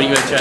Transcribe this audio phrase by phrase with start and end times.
[0.00, 0.40] Dobrý večer.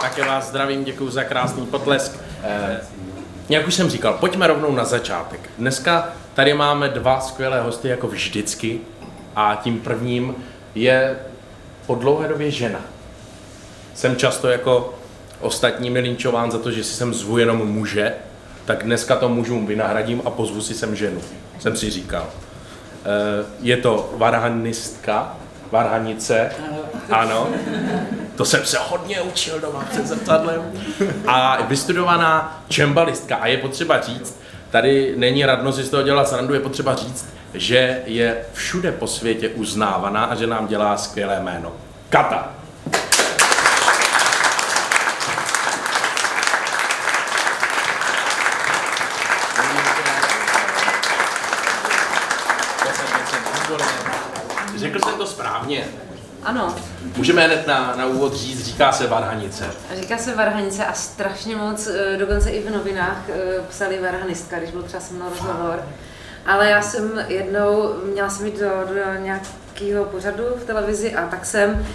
[0.00, 2.18] Také vás zdravím, děkuji za krásný potlesk.
[2.42, 2.80] Eh,
[3.48, 5.50] jak už jsem říkal, pojďme rovnou na začátek.
[5.58, 8.80] Dneska tady máme dva skvělé hosty, jako vždycky.
[9.36, 10.34] A tím prvním
[10.74, 11.18] je
[11.86, 12.80] po dlouhé době žena.
[13.94, 14.94] Jsem často jako
[15.40, 18.12] ostatní linčován za to, že si sem zvu jenom muže,
[18.70, 21.20] tak dneska to mužům vynahradím a pozvu si sem ženu.
[21.58, 22.26] Jsem si říkal.
[23.04, 25.36] Eh, Je to varhanistka,
[25.70, 26.50] varhanice,
[27.10, 27.48] ano.
[28.36, 30.72] To jsem se hodně učil doma před zrcadlem.
[31.26, 33.36] A vystudovaná čembalistka.
[33.36, 37.26] A je potřeba říct, tady není radno si z toho dělat srandu, je potřeba říct,
[37.54, 41.72] že je všude po světě uznávaná a že nám dělá skvělé jméno.
[42.08, 42.60] Kata.
[54.80, 55.84] Řekl jsem to správně.
[56.42, 56.74] Ano,
[57.16, 59.64] Můžeme hned na, na úvod říct, říká se Varhanice.
[60.00, 63.34] říká se varhanice a strašně moc, eh, dokonce i v novinách eh,
[63.68, 65.84] psali varhanistka, když byl třeba se mnou rozhovor.
[66.46, 71.46] Ale já jsem jednou, měla jsem jít do, do nějakého pořadu v televizi a tak
[71.46, 71.86] jsem,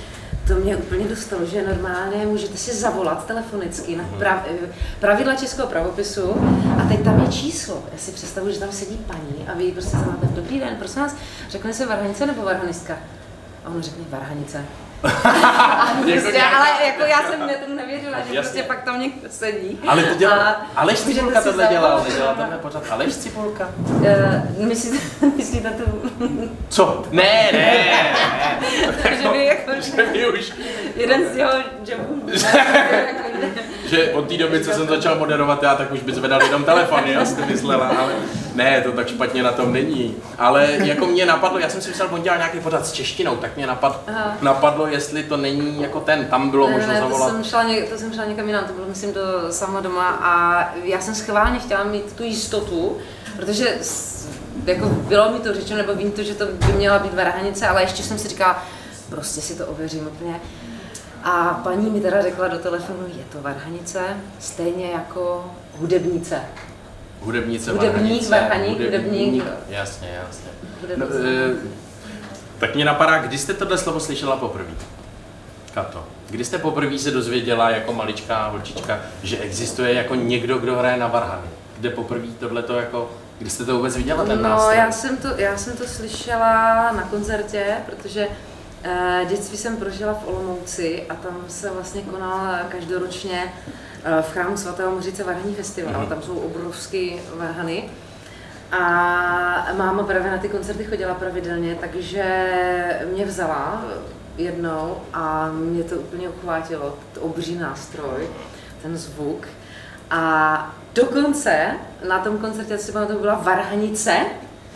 [0.48, 4.68] to mě úplně dostalo, že normálně můžete si zavolat telefonicky na prav, eh,
[5.00, 6.34] pravidla českého pravopisu
[6.84, 7.84] a teď tam je číslo.
[7.92, 11.16] Já si představuji, že tam sedí paní a vy prostě zavoláte, dobrý den, prosím vás,
[11.50, 12.98] řekne se varhanice nebo varhanistka?
[13.66, 14.66] A ona řekne varhanice.
[15.04, 15.08] A
[16.04, 18.40] prostě, ale jako já jsem ne, tomu nevěřila, že Jasně.
[18.42, 19.80] prostě pak tam někdo sedí.
[19.88, 20.36] Ale to dělá,
[20.76, 22.10] A Aleš Cipulka si tohle dělal, zavolat.
[22.10, 22.84] nedělal tenhle pořád.
[22.90, 23.68] Aleš Cipulka?
[23.78, 24.06] Uh,
[24.68, 24.98] myslíte,
[25.38, 26.12] myslíte tu,
[26.70, 27.04] Co?
[27.12, 27.88] Ne, ne,
[29.22, 30.54] že by jako že my už,
[30.96, 31.52] jeden z jeho
[31.88, 32.22] jobů.
[33.90, 37.12] že od té doby, co jsem začal moderovat já, tak už by zvedal jenom telefony,
[37.12, 38.14] já jste myslela, ale
[38.56, 40.16] ne, to tak špatně na tom není.
[40.38, 43.56] Ale jako mě napadlo, já jsem si myslel, on dělal nějaký pořad s češtinou, tak
[43.56, 44.38] mě napad, Aha.
[44.42, 47.30] napadlo, jestli to není jako ten, tam bylo Ne, možno ne, to zavolat.
[47.30, 50.60] jsem, šla něk, to jsem šla někam jinam, to bylo myslím do sama doma a
[50.84, 52.98] já jsem schválně chtěla mít tu jistotu,
[53.36, 53.78] protože
[54.66, 57.82] jako bylo mi to řečeno, nebo vím to, že to by měla být varhanice, ale
[57.82, 58.64] ještě jsem si říkala,
[59.10, 60.42] prostě si to ověřím úplně.
[61.24, 64.00] A paní mi teda řekla do telefonu, je to varhanice,
[64.40, 66.42] stejně jako hudebnice.
[67.22, 69.44] Hudebnice, Hudebník, varhaník, hudebník.
[69.70, 70.50] Jasně, jasně.
[70.98, 71.30] No, Hudebnice.
[71.52, 71.56] e,
[72.60, 74.70] tak mě napadá, kdy jste tohle slovo slyšela poprvé?
[75.74, 76.04] Kato.
[76.30, 81.08] Kdy jste poprvé se dozvěděla jako maličká holčička, že existuje jako někdo, kdo hraje na
[81.08, 81.48] varhany?
[81.80, 84.78] Kde poprvé tohleto jako, kdy jste to vůbec viděla ten No, nástroj?
[84.78, 88.28] já jsem, to, já jsem to slyšela na koncertě, protože
[89.30, 93.54] dětství jsem prožila v Olomouci a tam se vlastně konal každoročně
[94.04, 96.02] eh, v chrámu svatého Mořice Varhaní festival.
[96.02, 96.10] Mhm.
[96.10, 97.90] Tam jsou obrovský varhany.
[98.72, 98.80] A
[99.78, 102.24] máma právě na ty koncerty chodila pravidelně, takže
[103.14, 103.86] mě vzala
[104.38, 108.28] jednou a mě to úplně uchvátilo, to obří nástroj,
[108.82, 109.48] ten zvuk.
[110.12, 111.72] A dokonce
[112.08, 114.16] na tom koncertě, co si pamatuju, byla varhanice,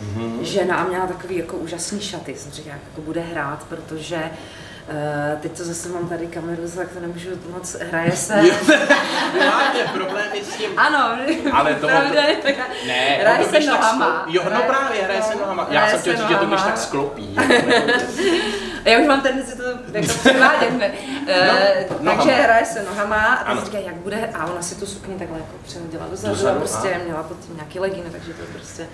[0.00, 0.38] Mhm.
[0.44, 2.34] žena a měla takový jako úžasný šaty.
[2.36, 6.88] Jsem říkala, jak jako bude hrát, protože uh, teď to zase mám tady kameru, tak
[6.88, 8.42] to nemůžu moc, hraje se.
[8.42, 8.50] Vy
[9.46, 10.70] máte problémy s tím.
[10.76, 11.16] Ano,
[11.52, 14.06] Ale to- pravidelně taká- Ne, hraje to se tak nohama.
[14.06, 14.34] sklopí.
[14.36, 15.66] Jo, no právě, hraje se nohama.
[15.70, 17.36] Já jsem chtěl se říct, že to když tak sklopí.
[18.84, 19.62] Já už mám tendenci to
[19.92, 20.90] jako předvádět, ne?
[21.26, 22.42] Eh, No, takže nohama.
[22.42, 23.60] hraje se nohama a Ano.
[23.60, 26.58] teď říká, jak bude, a ona si tu sukni takhle jako přehodila dozadu, Dozadu, a
[26.60, 27.04] prostě aha.
[27.04, 28.88] měla pod tím nějaký legíny, takže to prostě uh,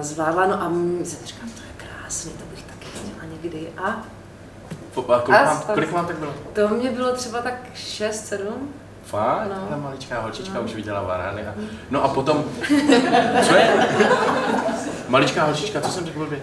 [0.00, 0.46] zvládla.
[0.46, 0.68] No a
[1.04, 3.68] jsem říkala, to je krásný, to bych taky chtěla někdy.
[3.84, 4.02] A
[5.14, 6.34] A kolik, A vám, kolik vám tak bylo?
[6.52, 8.38] to mě bylo třeba tak 6-7.
[9.04, 9.48] Fakt?
[9.48, 9.66] No.
[9.70, 11.46] Ta maličká holčička už viděla varhany.
[11.46, 11.54] A...
[11.90, 12.44] No a potom,
[13.46, 13.86] co je?
[15.08, 16.38] Maličká holčička, co jsem řekl blbě?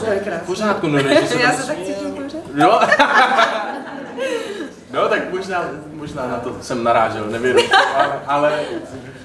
[0.00, 0.46] To je V krásný.
[0.46, 2.36] pořádku, no ne, že se Já se tak cítím dobře.
[2.54, 2.80] No.
[4.92, 7.56] no, tak možná, možná na to jsem narážel, nevím.
[7.96, 8.60] Ale, ale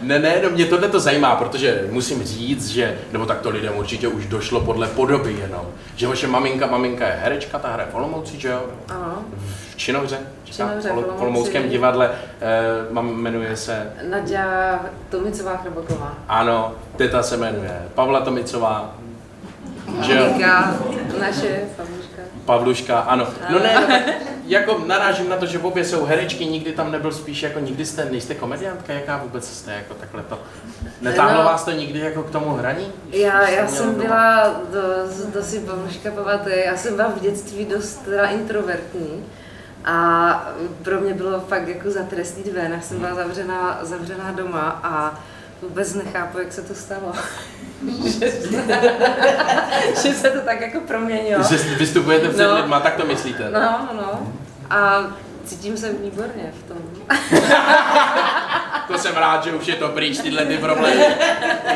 [0.01, 3.73] ne, ne, no mě tohle to zajímá, protože musím říct, že, nebo tak to lidem
[3.77, 5.65] určitě už došlo podle podoby jenom,
[5.95, 8.65] že vaše maminka, maminka je herečka, ta hraje v Olomouci, že jo?
[8.89, 9.25] Ano.
[9.71, 10.17] V Činohře,
[11.17, 14.79] v Olomouckém divadle, eh, mám, jmenuje se, Nadia
[15.09, 16.13] Tomicová Chrabaková.
[16.27, 18.95] ano, teta se jmenuje Pavla Tomicová,
[20.01, 20.25] že jo?
[20.25, 20.75] Maminka,
[21.19, 21.61] naše
[22.45, 22.99] Pavluška.
[22.99, 23.27] Ano.
[23.49, 24.01] No ne, no, tak
[24.47, 28.05] jako narážím na to, že obě jsou herečky, nikdy tam nebyl spíš jako, nikdy jste,
[28.05, 30.39] nejste komediantka, jaká vůbec jste, jako takhle to.
[31.01, 31.43] Netáhlo No.
[31.45, 32.87] vás to nikdy jako k tomu hraní?
[33.11, 34.03] Já, já jsem doma?
[34.03, 34.79] byla, to,
[35.33, 39.25] to si Pavluška pamatuje, já jsem byla v dětství dost teda introvertní
[39.85, 40.49] a
[40.83, 45.19] pro mě bylo fakt jako za trestný ven, já jsem byla zavřená, zavřená doma a
[45.61, 47.13] vůbec nechápu, jak se to stalo.
[48.19, 48.31] že,
[50.01, 51.43] že se to tak jako proměnilo.
[51.43, 52.55] Že vystupujete před No.
[52.55, 53.49] lidma, tak to myslíte?
[53.51, 54.33] No, no, no.
[54.69, 55.03] A
[55.45, 56.77] cítím se výborně v tom.
[58.87, 61.05] To jsem rád, že už je to pryč, tyhle ty problémy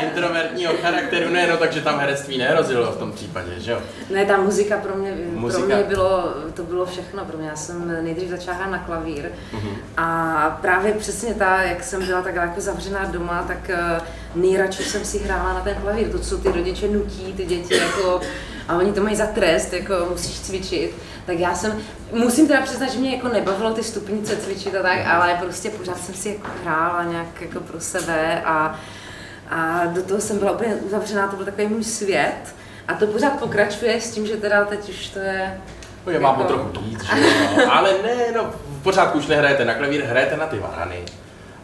[0.04, 3.80] introvertního charakteru, ne, no takže tam herectví nehrozilo v tom případě, že jo?
[4.10, 5.66] Ne, ta muzika pro mě, Muzika.
[5.66, 7.48] pro mě bylo, to bylo všechno pro mě.
[7.48, 9.70] Já jsem nejdřív začala na klavír Mhm.
[9.96, 14.00] a právě přesně ta, jak jsem byla tak jako zavřená doma, tak eh,
[14.34, 16.08] nejradši jsem si hrála na ten klavír.
[16.12, 18.20] To, co ty rodiče nutí, ty děti jako,
[18.68, 20.94] a oni to mají za trest, jako musíš cvičit.
[21.30, 21.78] Tak já jsem,
[22.12, 26.00] musím teda přiznat, že mě jako nebavilo ty stupnice cvičit a tak, ale prostě pořád
[26.04, 28.78] jsem si jako hrála nějak jako pro sebe a,
[29.50, 32.54] a do toho jsem byla úplně uzavřená, to byl takový můj svět.
[32.88, 35.60] A to pořád pokračuje s tím, že teda teď už to je...
[36.06, 37.70] No je mám o Jako- trochu víc, že jo?
[37.70, 38.50] Ale ne, no
[38.80, 41.02] v pořádku už nehrajete na klavír, hrajete na ty varhany.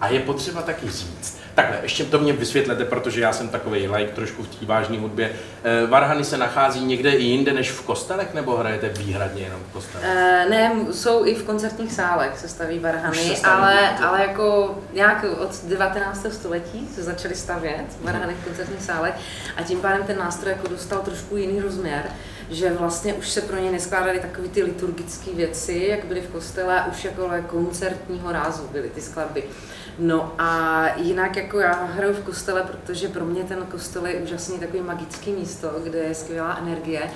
[0.00, 4.12] A je potřeba taky říct, takhle, ještě to mě vysvětlete, protože já jsem takový like
[4.12, 5.32] trošku v té vážné hudbě.
[5.64, 9.72] Eh, Varhany se nachází někde i jinde než v kostelech, nebo hrajete výhradně jenom v
[9.72, 10.08] kostelech?
[10.10, 14.78] Eh, ne, jsou i v koncertních sálech se staví varhany, se staví, ale, ale jako
[14.92, 16.26] nějak od 19.
[16.32, 19.14] století se začaly stavět varhany v koncertních sálech
[19.56, 22.02] a tím pádem ten nástroj jako dostal trošku jiný rozměr,
[22.50, 26.80] že vlastně už se pro ně neskládaly takové ty liturgické věci, jak byly v kostele,
[26.80, 29.44] a už jako koncertního rázu byly ty skladby.
[29.98, 34.58] No a jinak jako já hraju v kostele, protože pro mě ten kostel je úžasný
[34.58, 37.10] takový magický místo, kde je skvělá energie.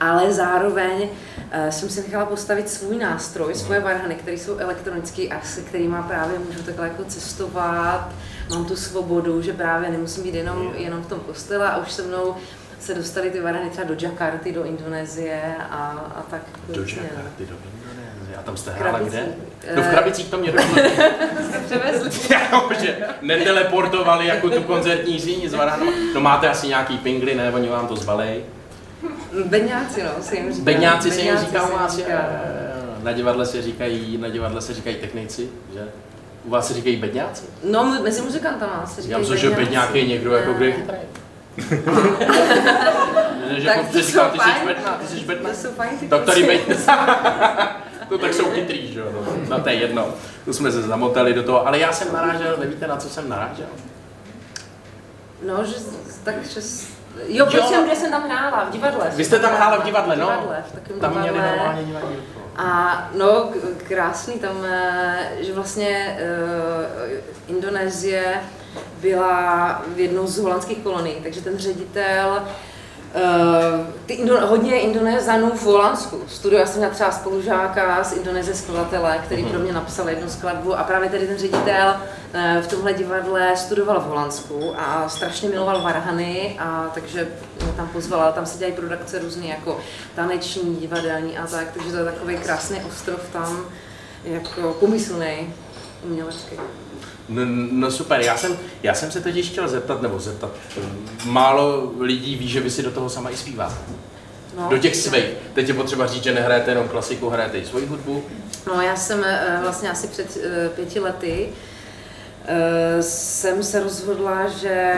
[0.00, 5.40] Ale zároveň uh, jsem si nechala postavit svůj nástroj, svoje varhany, které jsou elektronické a
[5.40, 8.12] se kterými právě můžu takhle jako cestovat,
[8.50, 12.02] mám tu svobodu, že právě nemusím být jenom, jenom v tom kostele a už se
[12.02, 12.34] mnou
[12.80, 16.42] se dostaly ty varhany třeba do Jakarty, do Indonésie a, a tak.
[16.68, 16.86] Do no.
[16.86, 18.03] Jakarty, do Indonésie.
[18.38, 19.26] A tam jste hrála kde?
[19.76, 20.74] No v Krabicích to mě došlo.
[21.66, 22.10] Převezli.
[22.80, 25.92] Že neteleportovali jako tu koncertní síň s varhanama.
[26.14, 27.52] No máte asi nějaký pingly, ne?
[27.52, 28.40] Oni vám to zbalej.
[29.44, 30.64] Bedňáci, no, se jim říká.
[30.64, 32.00] Bedňáci se jim Bedňáci říká u vás.
[33.02, 35.80] Na divadle se říkají, na divadle se říkají technici, že?
[36.44, 37.44] U vás se říkají bedňáci?
[37.64, 39.64] No, mezi muzikantama se Já říkají myslím, že bedňáci.
[39.64, 40.96] bedňák je někdo, jako kdo je chytrý.
[43.56, 44.76] že Tak jako to ty jsou fajn.
[45.00, 45.50] ty jsi bedna.
[45.50, 46.82] To jsou fajn ty Tak tady kluci.
[48.08, 49.06] to tak jsou chytrý, že jo?
[49.12, 50.06] No, no to je jedno.
[50.44, 53.66] Tu jsme se zamotali do toho, ale já jsem narážel, nevíte na co jsem narážel?
[55.46, 55.74] No, že,
[56.24, 56.60] tak, že,
[57.28, 57.62] jo, Jo.
[57.68, 59.10] jsem, kde jsem tam hrála, v divadle.
[59.16, 60.26] Vy jste tam hrála v divadle, no?
[60.26, 61.56] V divadle, v takovém Tam měli divadle.
[61.56, 62.40] normálně divadílko.
[62.56, 63.50] A no,
[63.88, 66.18] krásný tam, eh, že vlastně
[67.48, 68.40] uh, Indonésie
[69.00, 72.48] byla v jednou z holandských kolonií, takže ten ředitel Uh,
[74.06, 76.20] ty Indo- hodně Indonézanů v Holandsku.
[76.28, 79.50] Studio, já jsem měla třeba spolužáka z Indonésie skladatele, který Mhm.
[79.50, 81.96] pro mě napsal jednu skladbu a právě tady ten ředitel
[82.34, 87.28] eh, v tomhle divadle studoval v Holandsku a strašně miloval varhany a takže
[87.64, 89.80] mě tam pozvala, tam se dělají produkce různé jako
[90.14, 93.60] taneční, divadelní a tak, takže to je takový krásný ostrov tam,
[94.24, 95.54] jako pomyslný,
[96.04, 96.56] umělecký.
[97.28, 100.50] No, no super, já jsem, já jsem se totiž chtěl zeptat, nebo zeptat,
[101.24, 103.74] málo lidí ví, že vy si do toho sama i zpíváte.
[104.56, 105.24] No, Do těch svých.
[105.54, 108.24] Teď je potřeba říct, že nehrajete jenom klasiku, hrajete i svoji hudbu.
[108.66, 111.48] No, já jsem eh, vlastně asi před eh, pěti lety
[112.44, 114.94] eh, jsem se rozhodla, že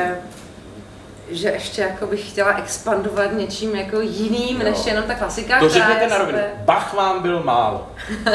[1.30, 4.64] že ještě jako bych chtěla expandovat něčím jako jiným, Jo.
[4.71, 5.59] než jenom ta klasika.
[5.61, 6.38] To řekněte na rovinu.
[6.56, 7.88] Bach vám byl málo.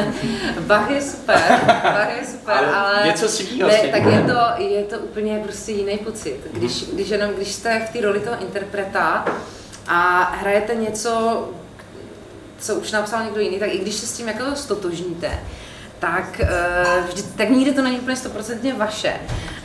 [0.59, 3.87] Bach je super, Bach je super, Ale ale, něco svýho ne, si.
[3.87, 6.39] tak je to, je to úplně prostě jiný pocit.
[6.53, 9.25] Když, když, jenom, když jste v té roli toho interpreta
[9.87, 11.45] a hrajete něco,
[12.59, 15.39] co už napsal někdo jiný, tak i když se s tím jako stotožníte,
[16.01, 19.13] tak, uh, vždy, tak nikdy to není úplně stoprocentně vaše.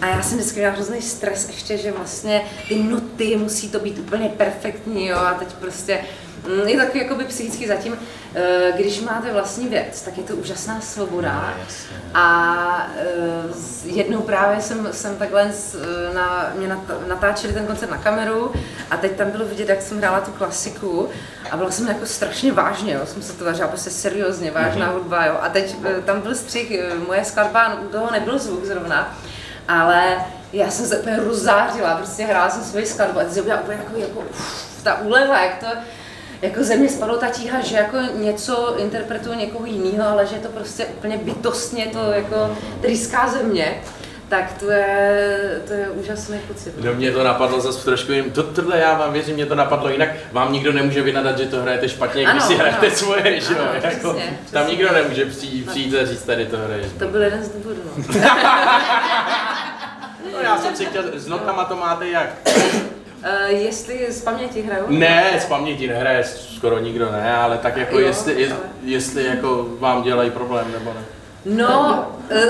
[0.00, 3.98] A já jsem vždycky měla hrozný stres ještě, že vlastně ty noty musí to být
[3.98, 5.98] úplně perfektní, jo, a teď prostě
[6.66, 7.98] je takový jakoby psychicky zatím, uh,
[8.76, 11.54] když máte vlastní věc, tak je to úžasná svoboda.
[12.14, 12.88] A
[13.46, 17.98] uh, s- jednou právě jsem, jsem takhle eh, na, mě nat- natáčeli ten koncert na
[17.98, 18.52] kameru
[18.90, 21.08] a teď tam bylo vidět, jak jsem hrála tu klasiku
[21.50, 23.00] a byla jsem jako strašně vážně, jo.
[23.06, 25.38] jsem se to vážila prostě seriózně, vážná hudba, jo.
[25.42, 29.18] A teď eh, tam byl střih, eh, moje skladba, u toho nebyl zvuk zrovna,
[29.68, 30.16] ale
[30.52, 33.78] já jsem se úplně rozzářila, prostě hrála jsem svoji skladbu a teď jsem byla úplně
[33.84, 35.66] jako, jako uf, ta úleva, jak to,
[36.42, 40.40] jako ze mě spadlo ta tíha, že jako něco interpretuje někoho jiného, ale že je
[40.40, 43.80] to prostě úplně bytostně to jako tryská ze mě,
[44.28, 46.74] tak to je, to je úžasný pocit.
[46.84, 48.30] No mě to napadlo zase trošku jiným.
[48.30, 50.08] To, tohle já vám věřím, mě to napadlo jinak.
[50.32, 52.96] Vám nikdo nemůže vynadat, že to hrajete špatně, když Ano, si hrajete ano.
[52.96, 53.58] svoje, že jo?
[53.62, 54.70] Ano, Jako, přesně, tam přesně.
[54.76, 56.86] nikdo nemůže přijít, přijít a říct, tady to hraješ.
[56.98, 57.80] To byl jeden z důvodů.
[57.96, 58.04] No.
[60.32, 62.28] No já jsem si chtěl, s notama to máte jak?
[63.18, 64.85] Uh, jestli z paměti hraju?
[64.88, 69.25] Ne, z paměti nehraje skoro nikdo ne, ale tak jako Jo, jestli, je, ale- jestli
[69.25, 71.00] jako vám dělají problém nebo ne.
[71.44, 72.49] No, eh,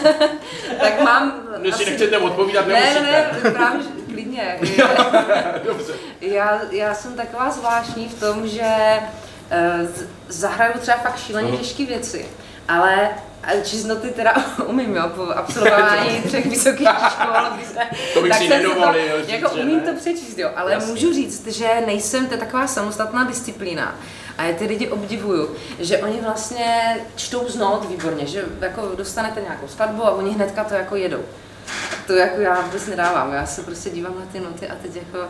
[0.80, 1.32] tak mám...
[1.60, 3.00] Když si nechcete odpovídat, ne, nemusíte.
[3.02, 3.80] ne, ne, právě
[4.12, 4.58] klidně.
[5.64, 5.92] Dobře.
[6.20, 8.72] Já, já jsem taková zvláštní v tom, že
[9.82, 9.88] uh,
[10.28, 12.26] zahraju třeba fakt šíleně těžké věci,
[12.68, 13.10] ale
[13.48, 14.34] a čísnoty teda
[14.66, 17.34] umím, jo, po absolvování třech vysokých škol,
[18.14, 19.92] To bych tak si nedovolil to, říct, jako že umím ne.
[19.92, 20.90] to přečíst, jo, ale Jasně.
[20.92, 23.94] můžu říct, že nejsem, to je taková samostatná disciplína.
[24.38, 29.40] A já ty lidi obdivuju, že oni vlastně čtou z not výborně, že jako dostanete
[29.40, 31.20] nějakou skladbu a oni hnedka to jako jedou.
[32.06, 35.28] To jako já vůbec nedávám, já se prostě dívám na ty noty a teď jako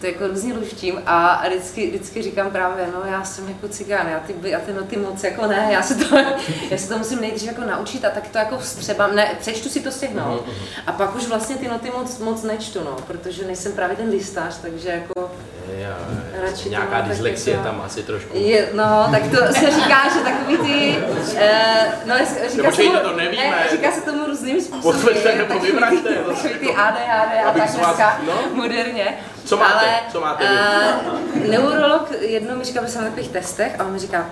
[0.00, 4.20] to jako různě luštím a vždycky, vždycky říkám právě, no já jsem jako cigán, já
[4.20, 6.16] ty, já ty noty moc jako ne, já se to,
[6.70, 9.80] já se to musím nejdřív jako naučit a tak to jako vstřebám, ne, přečtu si
[9.80, 10.44] to z těch not
[10.86, 14.58] a pak už vlastně ty noty moc, moc nečtu, no, protože nejsem právě ten listář,
[14.62, 15.30] takže jako
[15.78, 15.96] Já,
[16.42, 18.30] Radši nějaká tak dyslexie jako- tam asi trošku.
[18.36, 20.96] je, no, tak to se říká, že takový ty,
[21.36, 23.42] eh, no, říká se počkejte, tomu, to nevíme.
[23.50, 25.14] Ne, říká se tomu různým způsobem.
[25.36, 28.32] Nebo takový vyvraťte, ty- Takový ty to- ADHD a abych tak dneska no.
[28.54, 29.18] moderně.
[29.44, 29.72] Co máte?
[29.86, 33.92] Ale, Co máte eh, neurolog jednou mi říkal, že jsem na takových testech a on
[33.92, 34.26] mi říkal,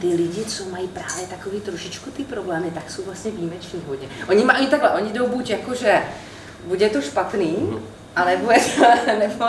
[0.00, 4.08] ty lidi, co mají právě takový trošičku ty problémy, tak jsou vlastně výjimeční hodně.
[4.28, 6.02] Oni mají takhle, oni jdou buď jako, že
[6.64, 7.82] buď je to špatný, Mhm.
[8.16, 8.84] a nebo je to,
[9.18, 9.44] nebo,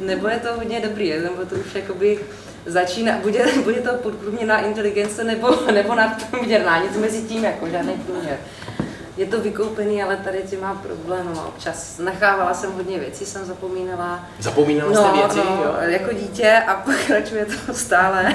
[0.00, 2.18] nebo je to hodně dobrý, nebo to už jakoby
[2.66, 8.38] začíná, bude, bude to podprůměrná inteligence nebo, nebo nadprůměrná, nic mezi tím, jako žádný průměr.
[9.18, 13.44] Je to vykoupený, ale tady tím má problém, no, občas nechávala jsem hodně věcí, jsem
[13.44, 14.28] zapomínala.
[14.38, 15.76] Zapomínala jste věci, no, jo?
[15.80, 18.34] jako dítě a pokračuje to stále.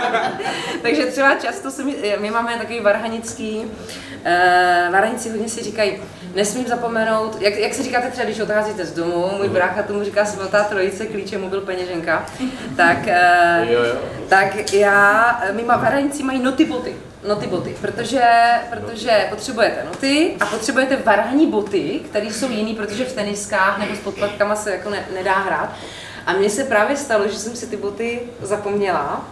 [0.82, 6.02] Takže třeba často se mi, my máme takový varhanický, uh, varhanici hodně si říkají,
[6.34, 10.24] nesmím zapomenout, jak, jak si říkáte třeba, když odcházíte z domu, můj brácha tomu říká
[10.24, 12.26] svatá trojice, klíče, mobil, peněženka,
[12.76, 13.94] tak, uh, Jo, jo.
[14.28, 16.94] tak já, my má, varhanici mají noty boty.
[17.28, 18.22] Noty boty, protože,
[18.70, 23.98] protože potřebujete noty a potřebujete varhaní boty, které jsou jiný, protože v teniskách nebo s
[23.98, 25.72] podplatkama se jako ne, nedá hrát.
[26.26, 29.28] A mně se právě stalo, že jsem si ty boty zapomněla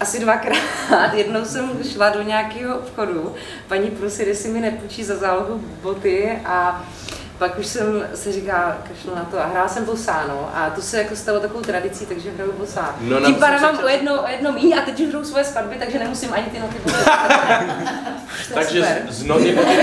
[0.00, 0.58] asi dvakrát.
[1.12, 3.34] Jednou jsem šla do nějakého obchodu,
[3.68, 6.84] paní prosí, jestli mi nepůjčí za zálohu boty a
[7.38, 10.50] pak už jsem se říká, kašlu na to a hrála jsem bosá, no.
[10.54, 12.96] A to se jako stalo takovou tradicí, takže hraju bosá.
[13.00, 15.76] No, Tím pádem mám o jedno, o jedno míň a teď už hraju svoje skladby,
[15.76, 16.96] takže nemusím ani ty noty boty.
[18.54, 19.78] Takže z, z noty boty,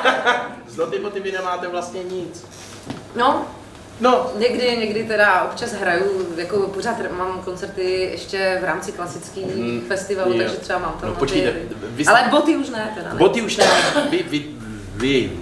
[0.68, 2.46] z noty boty vy nemáte vlastně nic.
[3.16, 3.46] No,
[4.00, 9.80] No, Někdy, někdy teda občas hraju, jako pořád mám koncerty ještě v rámci klasických Mm,
[9.88, 10.38] festivalů, jo.
[10.38, 11.52] takže třeba mám tam No, počkejte,
[11.90, 13.08] vy jste- Ale boty už ne teda.
[13.12, 13.18] Ne.
[13.18, 13.66] boty už ne,
[14.10, 14.44] vy, vy,
[14.94, 15.32] vy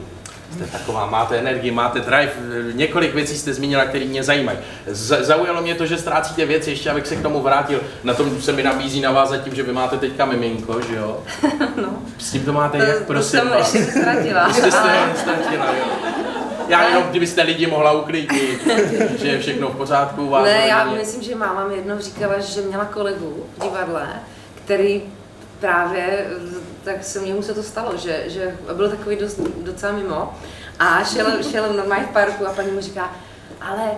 [0.55, 2.33] jste taková, máte energii, máte drive,
[2.73, 4.59] několik věcí jste zmínila, které mě zajímají.
[4.87, 7.81] Zaujalo mě to, že ztrácíte věci, ještě abych se k tomu vrátil.
[8.05, 11.23] Na tom se mi nabízí navázat tím, že vy máte teďka miminko, že jo?
[11.83, 12.03] No.
[12.19, 13.75] S tím to máte To, jak, to prosím jsem vás.
[13.75, 14.49] ještě ztratila.
[14.49, 15.85] Vy jste ale- ztratila, jo.
[16.69, 18.61] Já jenom, kdybyste lidi mohla uklidnit,
[19.19, 20.45] že je všechno v pořádku vás.
[20.45, 21.01] Ne, já rodině.
[21.01, 24.09] myslím, že máma mi jednou říkala, že měla kolegu v divadle,
[24.65, 25.03] který
[25.61, 26.27] právě,
[26.85, 30.35] tak se mně se to stalo, že, že byl takový dost, docela mimo
[30.79, 33.13] a šel, šel normálně v parku a paní mu říká,
[33.61, 33.91] ale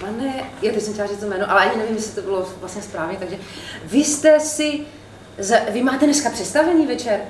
[0.00, 2.82] pane, já teď jsem chtěla říct to jméno, ale ani nevím, jestli to bylo vlastně
[2.82, 3.36] správně, takže
[3.84, 4.80] vy jste si,
[5.70, 7.20] vy máte dneska představení večer?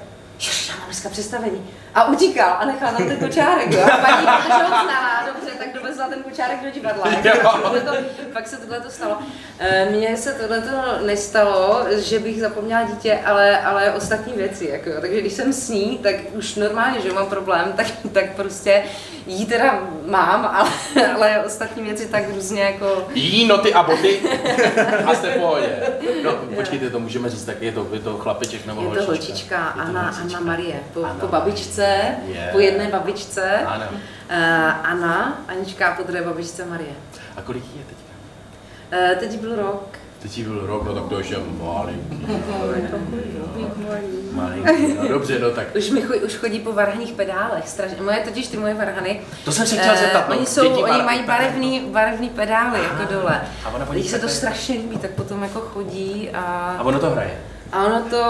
[0.40, 1.70] Já mám dneska představení.
[1.94, 3.86] A utíkal a nechal nám ten kočárek, jo.
[4.02, 4.64] Paní, protože
[5.84, 7.04] dovezla ten kočárek do divadla.
[7.24, 7.58] Jako,
[8.32, 9.18] pak se tohle to stalo.
[9.58, 10.62] E, Mně se tohle
[11.06, 14.68] nestalo, že bych zapomněla dítě, ale, ale ostatní věci.
[14.72, 18.82] Jako, takže když jsem s ní, tak už normálně, že mám problém, tak, tak prostě
[19.26, 20.70] jí teda mám, ale,
[21.14, 23.08] ale ostatní věci tak různě jako...
[23.14, 24.20] Jí noty a boty
[25.06, 25.76] a jste v pohodě.
[26.24, 29.56] No, počkejte, to můžeme říct, tak je to, je to chlapeček nebo Je to holčička?
[29.56, 30.38] Je to Anna, holčička.
[30.38, 32.48] Anna Marie, po, Anna po babičce, Je.
[32.52, 33.58] po jedné babičce.
[33.66, 33.84] Ano.
[34.30, 36.92] Uh, Anna, Anička po druhé babičce Marie.
[37.36, 38.12] A kolik jí je teďka?
[39.12, 39.98] Uh, teď byl rok.
[40.22, 42.26] Teď jí byl rok, no tak to už je malinký.
[44.32, 45.66] Malinký, no dobře, no tak.
[45.76, 48.02] Už, mi chodí, už chodí po varhaných pedálech, strašně.
[48.02, 49.20] Moje totiž ty moje varhany.
[49.44, 52.80] To jsem se chtěl eh, zeptat, no, oni, jsou, děti oni mají barevný, barevný pedály
[52.82, 53.40] jako dole.
[53.64, 56.76] a ona po Když se to strašně líbí, tak potom jako chodí a...
[56.78, 57.40] A ono to hraje.
[57.74, 58.24] A ono to,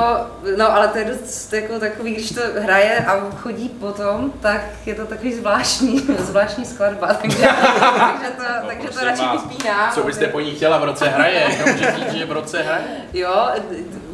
[0.57, 4.95] no ale to je dost jako takový, když to hraje a chodí potom, tak je
[4.95, 9.91] to takový zvláštní, zvláštní skladba, takže, takže to, No, takže to prosím radši vypíná.
[9.95, 11.41] Co byste po ní chtěla v roce hraje?
[11.51, 12.85] Jenom může říct, že v roce hraje?
[13.13, 13.49] Jo,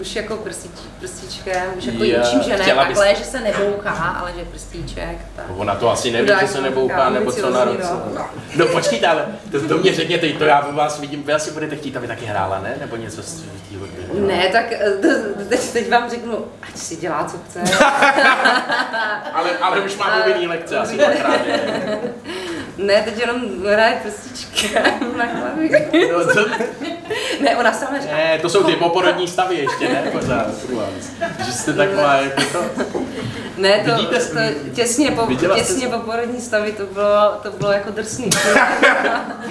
[0.01, 3.41] už jako prstíč, prstíčkem, už jako Je, učím, že ne chtěla takhle, byste- že se
[3.41, 5.45] nebouchá, ale že prstíček, tak.
[5.57, 7.89] Ona to asi neví, že se nebouchá, matka, nebo co na roce.
[8.15, 8.27] no.
[8.57, 11.97] No počkejte, ale to, to mě řekněte, to já vás vidím, vy asi budete chtít,
[11.97, 12.75] aby taky hrála, ne?
[12.81, 14.21] Nebo něco z té hudby.
[14.27, 15.09] Ne, tak eh, to,
[15.49, 17.77] teď, teď vám řeknu, ať si dělá, co chce.
[19.35, 21.41] Ale, ale už má povinný lekce, asi dvakrát.
[22.77, 24.83] Ne, teď jenom hraje prstíčkem
[25.17, 25.81] na klavír.
[26.13, 26.51] No, to,
[27.41, 28.17] Ne, ona sama říká.
[28.17, 30.03] ne, to jsou ty poporodní stavy ještě, ne?
[30.13, 30.47] Pořád.
[31.47, 32.65] Že jste taková, jako to.
[33.61, 37.73] Ne, to, Vidíte- to těsně, po, jste těsně po porodní stavy to bylo, to bylo
[37.73, 38.31] jako drsný.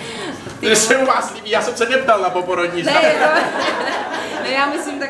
[0.62, 3.08] Že se u vás líbí, já jsem se neptal na poporodní Ne, stavy.
[3.08, 3.26] je to,
[4.44, 5.10] ne, já myslím tak,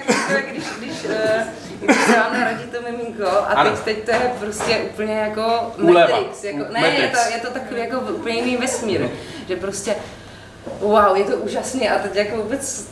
[0.52, 1.48] když, když, eh,
[1.82, 5.72] když se vám narodí to miminko a teď, teď to je prostě úplně jako.
[5.78, 7.26] Matrix, jako, ne, je Matrix.
[7.28, 9.10] to, je to takový jako úplně jiný vesmír,
[9.48, 9.96] že prostě
[10.82, 12.88] Wow, je to úžasné a teď jako vůbec,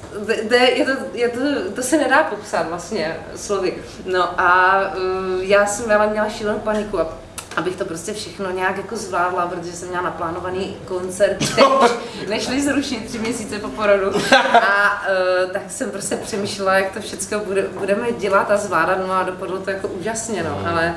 [0.49, 1.39] to, je to, je to,
[1.75, 3.73] to se nedá popsat vlastně slovy.
[4.05, 7.17] No a uh, já jsem ale měla šílenou paniku, a-
[7.55, 11.91] abych to prostě všechno nějak jako zvládla, protože jsem měla naplánovaný koncert, který už
[12.27, 14.11] nešli zrušit tři měsíce po porodu.
[14.53, 15.01] A
[15.45, 19.23] uh, tak jsem prostě přemýšlela, jak to všechno bude, budeme dělat a zvládat, no a
[19.23, 20.95] dopadlo to jako úžasně, no, ale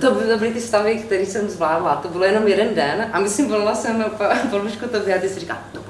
[0.00, 1.96] to byly, to byly ty stavy, které jsem zvládla.
[1.96, 5.40] To bylo jenom jeden den a myslím, volala jsem po- poručku tobě a ty si
[5.40, 5.80] říká, to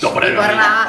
[0.00, 0.88] dobrý." výborná,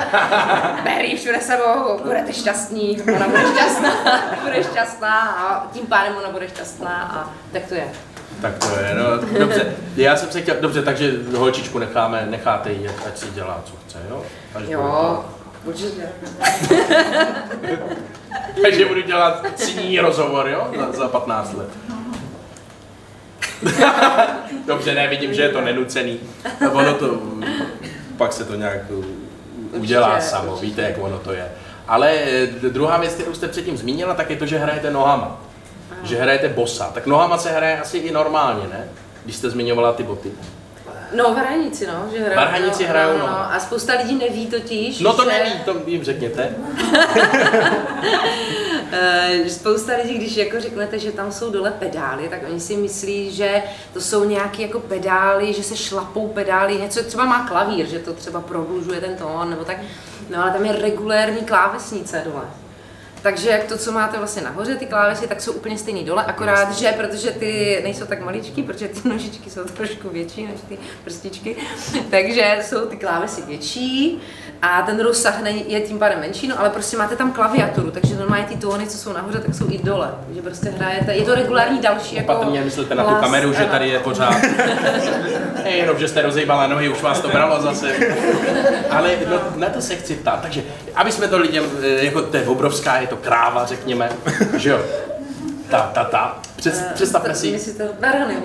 [0.85, 3.91] Mary všude sebou, budete šťastní, ona bude šťastná,
[4.43, 7.87] bude šťastná a tím pádem ona bude šťastná a tak to je.
[8.41, 9.75] Tak to je, no dobře.
[9.95, 13.97] Já jsem se chtěl, dobře, takže holčičku necháme, necháte jí, ať- si dělá, co chce,
[14.09, 14.23] jo?
[14.55, 15.25] Až Jo,
[15.63, 16.09] určitě.
[18.61, 20.67] Takže budu dělat ciní rozhovor, jo?
[20.79, 21.69] Za, za 15 let.
[24.65, 26.19] Dobře, ne, vidím, že je to nenucený.
[26.71, 27.19] Ono to,
[28.17, 28.77] pak se to nějak
[29.73, 30.65] udělá Určitě, samo, určitě.
[30.65, 31.51] víte, jak ono to je.
[31.87, 35.41] Ale eh, druhá věc, kterou jste předtím zmínila, tak je to, že hrajete nohama.
[36.03, 36.91] Že hrajete bosa.
[36.93, 38.89] Tak nohama se hraje asi i normálně, ne?
[39.23, 40.31] Když jste zmiňovala ty boty.
[41.11, 42.35] No, varhaníci, no, že hrajou.
[42.35, 43.27] Varhaníci no, hrajou, no, no.
[43.27, 43.53] no.
[43.53, 45.29] A spousta lidí neví totiž, No to že...
[45.29, 46.55] neví, to jim řekněte.
[48.91, 53.31] Eh, spousta lidí, když jako řeknete, že tam jsou dole pedály, tak oni si myslí,
[53.31, 53.63] že
[53.93, 58.13] to jsou nějaké jako pedály, že se šlapou pedály, něco třeba má klavír, že to
[58.13, 59.77] třeba prodlužuje ten tón, nebo tak.
[60.29, 62.45] No ale tam je regulérní klávesnice dole.
[63.25, 66.71] Takže jak to, co máte vlastně nahoře, ty klávesy, tak jsou úplně stejný dole, akorát,
[66.71, 71.55] že protože ty nejsou tak maličký, protože ty nožičky jsou trošku větší než ty prstičky,
[72.11, 74.21] takže jsou ty klávesy větší
[74.61, 78.45] a ten rozsah je tím pádem menší, no ale prostě máte tam klaviaturu, takže normálně
[78.45, 81.81] ty tóny, co jsou nahoře, tak jsou i dole, takže prostě hrajete, je to regulární
[81.81, 84.41] další jako Patrně myslíte na tu kameru, že tady je pořád.
[85.63, 87.95] Ne, jenom, že jste rozejbala nohy, už vás to bralo zase.
[88.89, 90.39] Ale no, na to se chci ptát.
[90.41, 90.63] Takže,
[90.95, 94.09] aby jsme to lidem, eh, jako to je obrovská, je to kráva, řekněme,
[94.57, 94.79] že jo.
[95.69, 96.39] Ta, ta, ta.
[96.55, 98.35] Před, představme To- si, Myslíte, barany,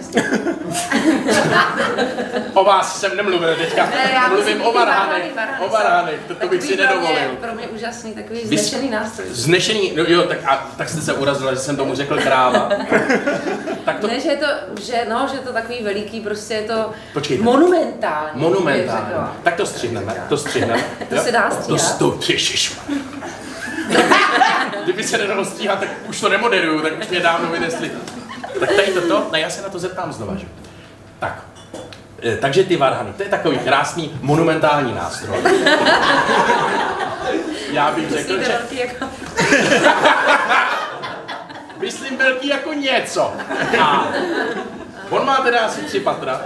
[2.54, 5.22] o vás jsem nemluvil teďka, Ne, já mluvím myslím, o varhany
[5.61, 7.37] o varhanech, to, to bych si pro mě- nedovolil.
[7.40, 9.26] Pro mě úžasný, takový znešený nástroj.
[9.30, 12.68] Znešený, no jo, tak, a, tak jste se urazila, že jsem tomu řekl kráva.
[13.85, 14.46] tak to, Ne, že je to,
[14.83, 17.42] že, no, že je to takový veliký, prostě je to Počkejte.
[17.44, 18.30] monumentální.
[18.40, 19.14] monumentální.
[19.42, 20.83] Tak to střihneme, to střihneme.
[21.09, 21.22] To jo?
[21.22, 21.98] se dá To, stříhat?
[21.98, 23.00] to, ježišmarja.
[24.85, 27.90] Kdyby se nedalo stříhat, tak už to nemoderuju, tak už mě dávno vynesli.
[28.61, 30.46] Tak tady toto, no já se na to zeptám znova, že?
[31.18, 31.42] Tak,
[32.22, 35.38] Eh, takže ty varhany, to je takový krásný monumentální nástroj.
[37.72, 39.07] Já bych řekl, že velký jako...
[41.81, 43.33] myslím velký jako něco.
[43.83, 44.09] A
[45.11, 46.40] on má teda asi tři patra.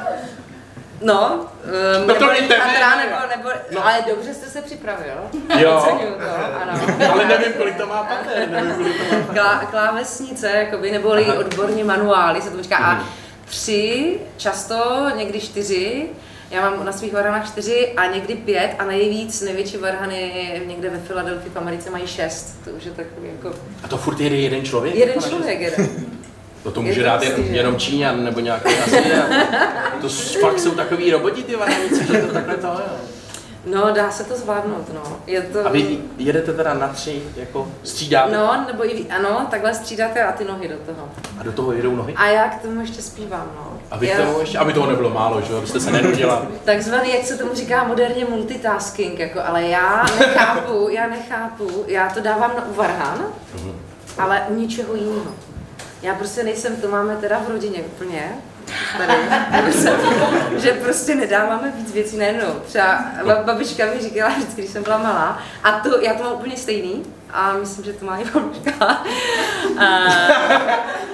[1.05, 3.37] No, um, No to nebo nebo, ne.
[3.37, 3.87] nebo, No.
[3.87, 5.14] ale dobře jste se připravil.
[5.59, 5.77] Jo.
[5.83, 6.81] Oceňuju to, ano.
[7.12, 9.35] Ale nevím, kolik to má pater, nevím, kolik to má pater.
[9.35, 11.38] Klá, klávesnice, jakoby, neboli Aha.
[11.38, 12.79] odborně manuály se to říká.
[12.79, 12.87] Mhm.
[13.01, 13.05] A
[13.45, 16.07] tři, často někdy čtyři,
[16.51, 20.99] já mám na svých varhanách čtyři a někdy pět a nejvíc, největší varhany někde ve
[20.99, 22.57] Filadelfii v Americe mají šest.
[22.64, 24.95] To už je takový jako A to furt jede jeden člověk?
[24.95, 25.88] jeden člověk jeden.
[26.64, 29.03] No to Je může dát prostě, jen, jenom Číňan nebo nějaký asi.
[30.00, 30.09] To
[30.40, 32.96] fakt jsou takový roboti ty varhanice, že to takhle to jo.
[33.66, 35.03] No, dá se to zvládnout, no.
[35.27, 35.66] Je to...
[35.66, 38.37] A vy jedete teda na tři, jako střídáte?
[38.37, 41.09] No, nebo i, ano, takhle střídáte a ty nohy do toho.
[41.40, 42.14] A do toho jedou nohy?
[42.14, 43.79] A já k tomu ještě zpívám, no.
[43.90, 46.46] Aby, Já- to ještě, aby toho nebylo málo, že abyste se nenudila.
[46.64, 52.20] Takzvaný, jak se tomu říká moderně, multitasking, jako, ale já nechápu, já nechápu, já to
[52.20, 53.24] dávám na uvarhán,
[54.18, 55.33] ale u ničeho jiného.
[56.05, 58.33] Já prostě nejsem, to máme teda v rodině úplně,
[58.99, 59.12] tady,
[60.57, 62.53] že prostě nedáváme víc věcí najednou.
[62.67, 66.33] Třeba ba- babička mi říkala vždycky, když jsem byla malá, a to, já to mám
[66.33, 69.03] úplně stejný, a myslím, že to má i babička.
[69.79, 70.07] A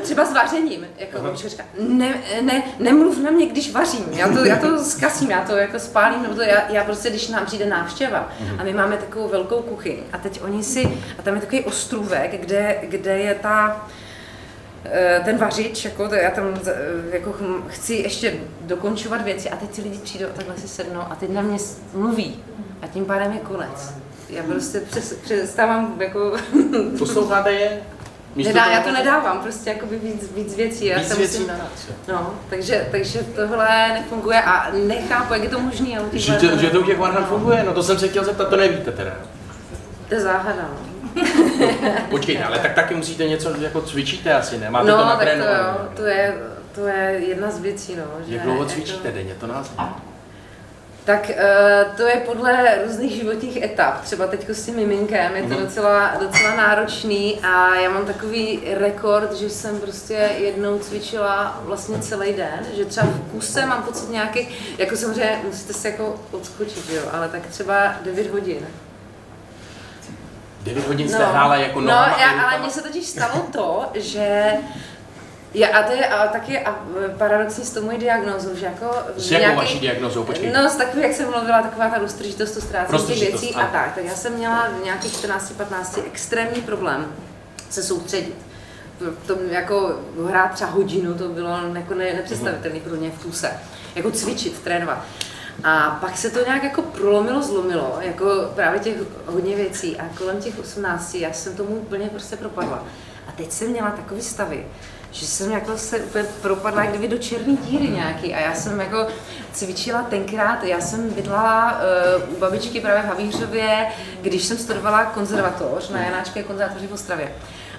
[0.03, 4.45] třeba s vařením, jako babička říká, ne, ne, nemluv na mě, když vařím, já to,
[4.45, 7.67] já to zkasím, já to jako spálím, nebo to já, já prostě, když nám přijde
[7.67, 11.65] návštěva a my máme takovou velkou kuchyň a teď oni si, a tam je takový
[11.65, 13.87] ostrůvek, kde, kde je ta,
[15.25, 16.73] ten vařič, jako, to já tam eh,
[17.13, 21.01] jako ch- chci ještě dokončovat věci a teď ty lidi přijdou a takhle si sednou
[21.01, 21.59] a teď na mě
[21.95, 22.45] mluví
[22.83, 23.95] a tím pádem je konec.
[24.31, 26.37] Já prostě přes, přestávám jako...
[26.99, 27.81] Posloucháte je?
[28.37, 30.85] Místo Nedá, toho- já to nedávám, prostě jako víc, víc věcí.
[30.87, 31.53] Já Víc se věcí musím.
[32.09, 35.89] No, takže, takže tohle nefunguje a nechápu, jak je to možné.
[36.13, 38.93] Že, to- že to u těch funguje, no to jsem se chtěl zeptat, to nevíte
[38.93, 39.17] teda.
[40.09, 40.90] To je záhada, no.
[42.11, 44.71] Počkejte, ale tak taky musíte něco, jako cvičíte asi, ne?
[44.71, 46.35] Máte to No, tak to jo, to je,
[46.75, 48.05] to je jedna z věcí, no.
[48.29, 49.71] Že Jak dlouho jako- cvičíte denně, to nás
[51.05, 54.01] Tak eh, to je podle různých životních etap.
[54.03, 55.59] Třeba teď s tím miminkem je to Mhm.
[55.63, 62.33] docela, docela náročný a já mám takový rekord, že jsem prostě jednou cvičila vlastně celý
[62.33, 67.03] den, že třeba v kuse mám pocit nějakých, jako samozřejmě musíte se jako odskočit, jo,
[67.13, 68.67] ale tak třeba 9 hodin.
[70.61, 74.53] 9 hodin jste hrála jako no, já, ale mně se totiž stalo to, že
[75.55, 76.75] já, a to je a taky a
[77.19, 80.63] paradoxní s tou mojí diagnózou, že jako S jakou nějakých- vaší diagnozou, počkejte.
[80.63, 83.95] No, s takový, jak jsem mluvila, taková ta roztržitost, to ztrácení těch věcí a tak.
[83.95, 87.07] Tak já jsem měla v nějakých 14-15 extrémní problém
[87.71, 88.35] se soustředit.
[89.01, 89.95] V tom jako
[90.29, 93.53] hrát třeba hodinu, to bylo jako ne, nepředstavitelné pro mě v kuse.
[93.95, 95.05] Jako cvičit, trénovat.
[95.65, 98.97] A pak se to nějak jako prolomilo, zlomilo, jako právě těch
[99.27, 102.85] hodně věcí a kolem těch 18 já jsem tomu úplně prostě propadla.
[103.29, 104.67] A teď jsem měla takový stavy,
[105.11, 109.07] že jsem jako se úplně propadla kdyby do černé díry nějaký a já jsem jako
[109.53, 111.81] cvičila tenkrát, já jsem bydlela
[112.29, 113.87] uh, u babičky právě v Havířově,
[114.23, 117.33] když jsem studovala konzervatoř na Janáčké konzervatoři v Ostravě.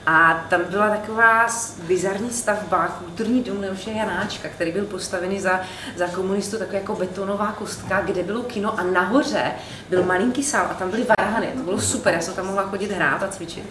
[0.05, 1.47] A tam byla taková
[1.87, 5.59] bizarní stavba, kulturní dům Leoše Janáčka, který byl postavený za,
[5.95, 9.51] za komunistů, taková jako betonová kostka, kde bylo kino a nahoře
[9.89, 11.47] byl malinký sál a tam byly varhany.
[11.47, 13.65] To bylo super, já jsem tam mohla chodit hrát a cvičit.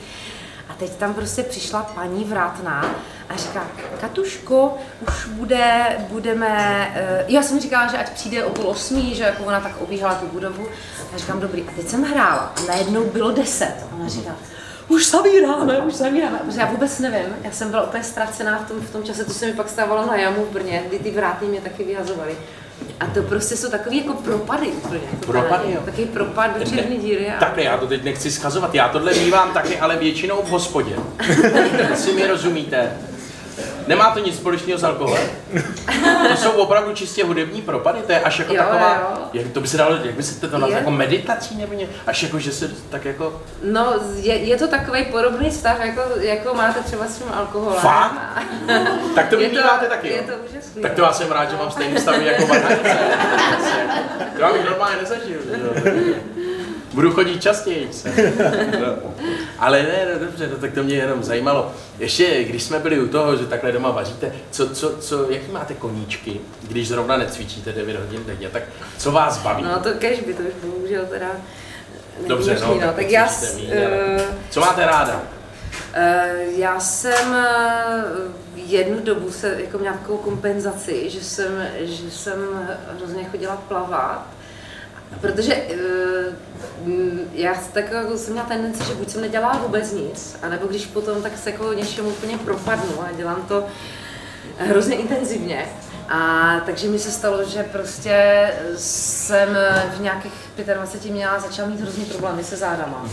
[0.69, 2.85] A teď tam prostě přišla paní vrátná
[3.29, 3.67] a říká,
[4.01, 9.23] Katuško, už bude, budeme, uh, já jsem říkala, že ať přijde o půl osmí, že
[9.23, 10.69] jako ona tak obíhala tu budovu.
[11.15, 13.75] A říkám, dobrý, a teď jsem hrála najednou bylo deset.
[13.83, 14.37] A ona říká,
[14.91, 16.39] už zavíráme, už zavíráme.
[16.45, 19.33] Protože já vůbec nevím, já jsem byla úplně ztracená v tom, v tom čase, to
[19.33, 22.33] se mi pak stávalo na jamu v Brně, kdy ty vrátný mě taky vyhazovali.
[23.01, 25.01] A to prostě jsou takový jako propady úplně.
[25.27, 25.81] Propady, jo.
[25.85, 27.31] Takový propad do černé díry.
[27.31, 27.39] A...
[27.41, 30.97] Takhle, já to teď nechci schazovat, já tohle mývám taky, ale většinou v hospodě.
[31.91, 32.93] Jestli mi rozumíte.
[33.91, 35.23] Nemá to nic společného s alkoholem.
[36.31, 39.23] To jsou opravdu čistě hudební propady, to je až jako Jo, taková, jo.
[39.33, 40.79] jak to by se dalo, jak by se to nazvalo, Je.
[40.79, 45.05] jako meditací nebo ně, až jako, že se tak jako, No, je, je to takový
[45.05, 47.79] podobný stav, jako, jako máte třeba s tím alkoholem.
[47.81, 48.15] Fakt?
[49.15, 50.23] tak to Je míváte taky, je jo?
[50.27, 50.83] to úžasný.
[50.83, 52.99] Tak to já jsem rád, že mám stejný stavy jako varhanice.
[54.37, 55.39] To já bych normálně nezažil.
[55.45, 56.15] že jo.
[56.95, 57.91] Budu chodit častěji.
[59.59, 61.73] Ale ne, no dobře, no, tak to mě jenom zajímalo.
[61.99, 65.75] Ještě, když jsme byli u toho, že takhle doma vaříte, co, co, co, jaký máte
[65.75, 68.63] koníčky, když zrovna necvičíte 9 hodin denně, tak
[68.99, 69.63] co vás baví?
[69.65, 71.27] No to kež by to už bohužel teda
[72.17, 75.23] není Dobře, možný, no, no, tak tak já, s- eh, Co máte ráda?
[75.95, 78.05] eh, já jsem eh,
[78.55, 82.39] jednu dobu se jako měla takovou kompenzaci, že jsem, že jsem
[82.99, 84.27] hrozně chodila plavat,
[85.21, 85.63] protože
[86.85, 90.87] mm, já tak jako jsem měla tendenci, že buď jsem nedělala vůbec nic, anebo když
[90.87, 93.67] potom tak se jako něčemu úplně propadnu a dělám to
[94.59, 95.67] hrozně intenzivně.
[96.09, 98.47] A takže mi se stalo, že prostě
[98.77, 99.49] jsem
[99.97, 100.33] v nějakých
[100.75, 103.07] 25 měla, začala mít hrozně problémy se zádama.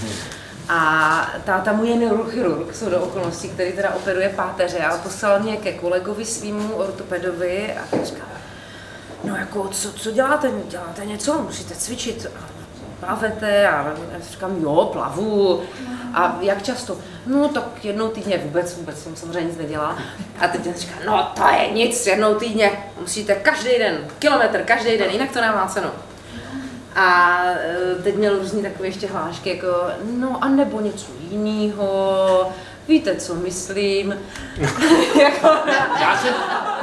[0.70, 5.58] A táta můj je neurochirurg, jsou do okolností, který teda operuje páteře a poslal mě
[5.58, 8.37] ke kolegovi svýmu ortopedovi a říká,
[9.24, 10.52] no jako, co, co děláte?
[10.68, 11.42] Děláte něco?
[11.42, 12.26] Musíte cvičit.
[12.26, 12.58] A
[13.00, 13.68] Plavete?
[13.68, 15.62] A já říkám, jo, plavu.
[16.14, 16.98] A jak často?
[17.26, 19.98] No tak jednou týdně vůbec, vůbec jsem samozřejmě nic nedělala.
[20.40, 24.98] A teď on říká, no to je nic, jednou týdně musíte každý den, kilometr, každý
[24.98, 25.90] den, jinak to nemá cenu.
[26.96, 29.68] A eh, teď měl různý takové ještě hlášky, jako,
[30.04, 32.54] no a nebo něco jiného,
[32.88, 34.16] víte, co myslím.
[35.22, 35.48] jako,
[36.00, 36.34] Já jsem,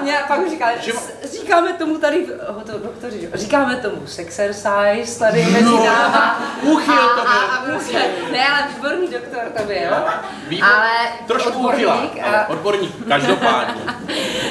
[0.02, 2.26] mě pak už říkal, Že- "S- říkáme tomu tady,
[2.66, 5.84] to doktoři, říkáme tomu sexercise tady mezi no.
[5.84, 6.40] náma.
[6.62, 7.30] Uchyl to byl.
[7.30, 9.90] A, a, prostě, ne, ale výborný doktor to byl.
[9.90, 10.04] No,
[10.48, 10.90] výbor, ale
[11.26, 12.22] trošku odborník.
[12.22, 12.48] A...
[12.48, 13.82] Odborník, každopádně.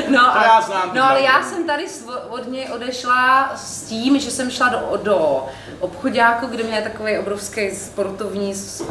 [0.07, 0.91] No, to já znám.
[0.93, 1.85] No ale já jsem tady
[2.29, 5.45] od něj odešla s tím, že jsem šla do, do
[5.79, 8.87] obchodáku, kde měla takový obrovský sportovní uh,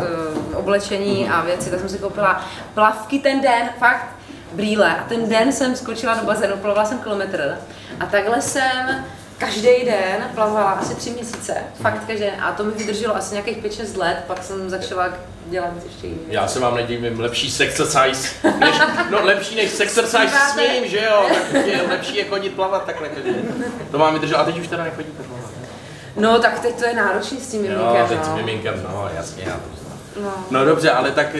[0.58, 2.44] oblečení a věci, tak jsem si koupila
[2.74, 4.06] plavky ten den, fakt
[4.52, 4.96] brýle.
[4.96, 7.58] A ten den jsem skočila do bazénu, plavala jsem kilometr
[8.00, 9.04] a takhle jsem
[9.38, 12.34] každý den plavala asi tři měsíce, fakt každý den.
[12.42, 15.08] A to mi vydrželo asi nějakých 5-6 let, pak jsem začala
[15.46, 16.20] dělat ještě jiný.
[16.28, 21.26] Já se vám nedivím, lepší sexercise, než, no lepší než sexercise s ním, že jo,
[21.52, 23.30] tak je lepší je chodit plavat takhle každý
[23.90, 25.50] To vám vydrželo, a teď už teda nechodíte plavat.
[26.16, 28.24] No tak teď to je náročný s tím miminkem, Jo, teď no.
[28.24, 29.82] s miminkem, no jasně, já to
[30.20, 30.30] No.
[30.50, 31.38] No dobře, ale tak eh,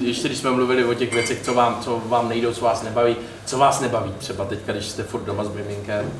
[0.00, 3.16] ještě když jsme mluvili o těch věcech, co vám, co vám nejdou, co vás nebaví,
[3.44, 6.10] co vás nebaví třeba teď, když jste furt doma s miminkem,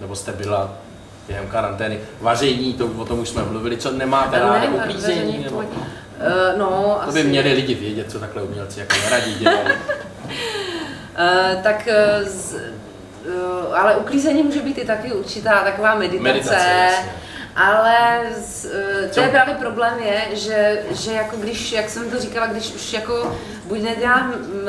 [0.00, 0.72] nebo jste byla
[1.28, 5.44] během karantény, vaření, to, o tom už jsme mluvili, co nemáte Ne, ráda, vaření, uklízení,
[5.44, 5.56] nebo...
[5.56, 5.64] Uh,
[6.58, 7.28] no, To by asi.
[7.28, 9.68] měli lidi vědět, co takhle umělci jako neradí dělají.
[11.12, 11.88] Uh, tak
[12.22, 16.22] uh, z, uh, ale uklízení může být i taky určitá taková meditace.
[16.22, 17.12] Meditace, jasně.
[17.56, 22.20] Ale z, uh, to je právě problém je, že, že jako když, jak jsem to
[22.20, 24.68] říkala, když už jako buď nedělám mm,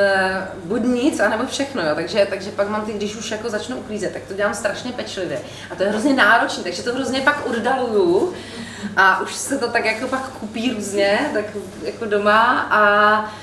[0.63, 4.13] buď nic, anebo všechno, jo, takže, takže pak mám ty, když už jako začnu uklízet,
[4.13, 5.41] tak to dělám strašně pečlivě.
[5.71, 8.33] A to je hrozně náročné, takže to hrozně pak oddaluju.
[8.97, 11.45] A už se to tak jako pak kupí různě, tak
[11.83, 13.33] jako doma a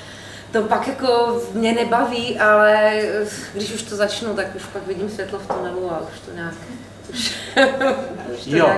[0.51, 3.01] to pak jako mě nebaví, ale
[3.53, 6.53] když už to začnu, tak už pak vidím světlo v tunelu a už to nějak,
[8.45, 8.69] Jo,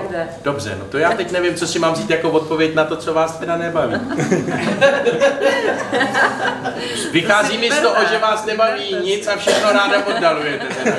[0.44, 3.14] dobře, no to já teď nevím, co si mám vzít jako odpověď na to, co
[3.14, 3.94] vás teda nebaví.
[7.12, 10.66] Vychází mi z toho, že vás nebaví nic a všechno ráda oddalujete.
[10.84, 10.96] Teda.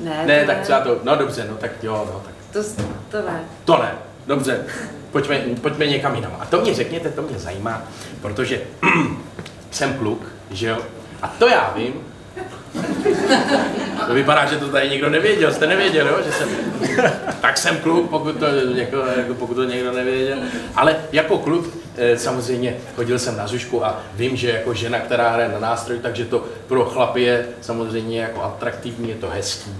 [0.00, 2.62] Ne, Ne, to tak třeba to, no dobře, no tak jo, no tak To,
[3.10, 3.40] to ne.
[3.64, 3.92] to ne.
[4.26, 4.60] Dobře,
[5.10, 6.36] pojďme, pojďme někam jinam.
[6.40, 7.82] A to mě řekněte, to mě zajímá,
[8.22, 8.60] protože
[9.70, 10.78] jsem kluk, že jo?
[11.22, 11.94] A to já vím.
[14.06, 16.16] To vypadá, že to tady někdo nevěděl, jste nevěděl, jo?
[16.24, 16.48] Že jsem...
[17.40, 20.38] Tak jsem kluk, pokud to, jako, jako, pokud to někdo nevěděl.
[20.74, 25.30] Ale jako kluk eh, samozřejmě chodil jsem na zušku a vím, že jako žena, která
[25.30, 29.70] hraje na nástroj, takže to pro chlapy je samozřejmě jako atraktivní, je to hezký.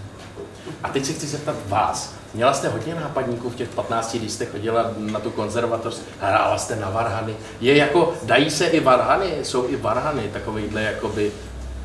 [0.83, 2.17] A teď se chci zeptat vás.
[2.35, 6.77] Měla jste hodně nápadníků v těch 15, když jste chodila na tu konzervatoř, hrála jste
[6.77, 7.35] na varhany.
[7.61, 11.33] Je jako, dají se i varhany, jsou i varhany, takovýhle jakoby,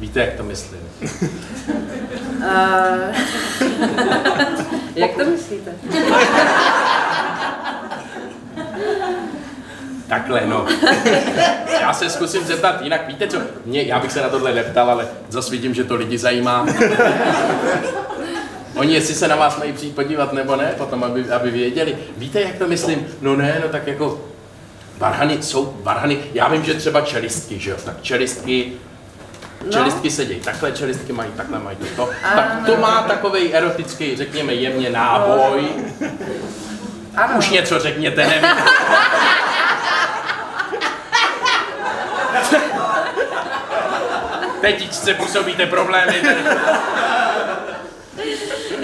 [0.02, 0.80] víte, jak to myslím?
[2.38, 2.48] Uh,
[4.96, 5.72] jak to myslíte?
[10.08, 10.66] Takhle, no.
[11.82, 15.08] Já se zkusím zeptat jinak, víte co, mě, já bych se na tohle neptal, ale
[15.30, 16.66] zase vidím, že to lidi zajímá.
[18.76, 21.98] Oni, jestli se na vás mají přijít podívat nebo ne, potom, aby, aby věděli.
[22.18, 23.08] Víte, jak to myslím?
[23.22, 24.22] No ne, no tak jako
[24.98, 26.18] varhany jsou varhany.
[26.34, 27.78] Já vím, že třeba čelistky, že jo?
[27.86, 28.74] Tak čelistky,
[29.66, 29.72] No.
[29.72, 32.10] čelistky sedějí takhle, čelistky mají takhle, mají to.
[32.36, 35.68] Tak to má takový erotický, řekněme, jemně náboj.
[37.16, 37.38] Ano.
[37.38, 38.50] Už něco řekněte, nevím.
[44.62, 46.22] Teď se působíte problémy.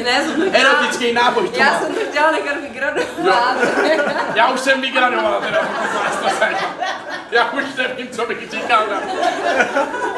[0.04, 3.58] Ne, jsem to Erotický náboj Já jsem to chtěla nechat vygradovat.
[4.38, 6.60] Já už jsem vygradoval, teda pokud vás to zajímá.
[7.32, 8.84] Já už nevím, co bych říkal.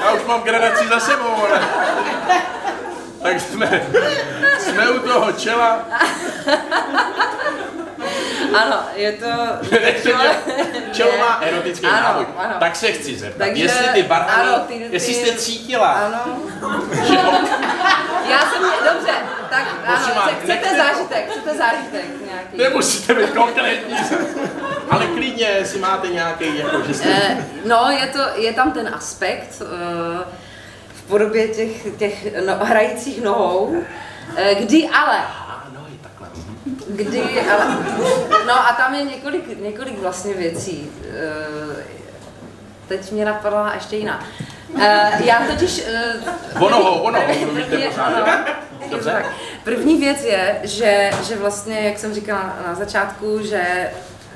[0.05, 1.62] Já už mám gradaci za sebou, ale...
[3.23, 3.82] Tak jsme,
[4.60, 5.79] jsme u toho čela.
[8.62, 9.25] Ano, je to...
[10.03, 10.36] Dělat.
[10.93, 12.25] Čelo má erotický Ano, náboj.
[12.38, 12.53] ano.
[12.60, 16.19] Tak se chci zeptat, Takže- jestli ty barvy, ano, ty- ty- jestli jste cítila, Ano.
[18.29, 18.62] Já jsem,
[18.93, 19.12] dobře,
[19.49, 22.05] tak Prosím ano, vás, chcete nechte- zážitek, chcete zážitek
[22.53, 22.73] nějaký.
[22.73, 23.95] nemusíte být konkrétní,
[24.89, 27.09] ale klidně, jestli máte nějaký, jako, že jste...
[27.09, 30.25] Eh, no, je, to, je tam ten aspekt eh,
[30.93, 33.83] v podobě těch, těch no, hrajících nohou,
[34.35, 36.27] eh, kdy ale, A, je takhle.
[36.88, 37.77] kdy ale,
[38.47, 40.91] no a tam je několik, několik vlastně věcí.
[41.09, 41.99] Eh,
[42.88, 44.23] teď mě napadla ještě jiná.
[44.82, 45.84] Eh, já totiž...
[45.88, 46.13] eh,
[46.60, 48.47] O nohou, o nohou první- mluvíte pořád?
[48.91, 49.25] Dobře.
[49.63, 53.91] První věc je, že, že vlastně, jak jsem říkala na začátku, že,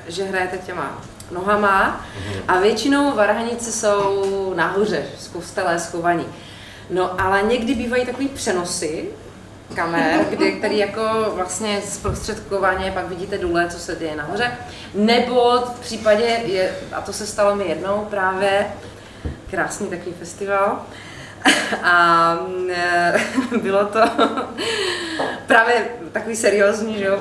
[0.08, 2.04] že hrajete těma nohama
[2.48, 6.26] a většinou varhanice jsou nahoře, z kostele schovaní.
[6.90, 9.04] No ale někdy bývají takový přenosy
[9.74, 11.02] kamer, kdy, který jako
[11.34, 14.52] vlastně zprostředkovaně pak vidíte dole, co se děje nahoře.
[14.94, 18.66] Nebo v případě, je, a to se stalo mi jednou právě,
[19.54, 20.82] krásný takový festival,
[21.82, 22.36] A
[22.70, 23.14] e,
[23.62, 24.00] bylo to
[25.46, 27.20] právě takový seriózní, že jo,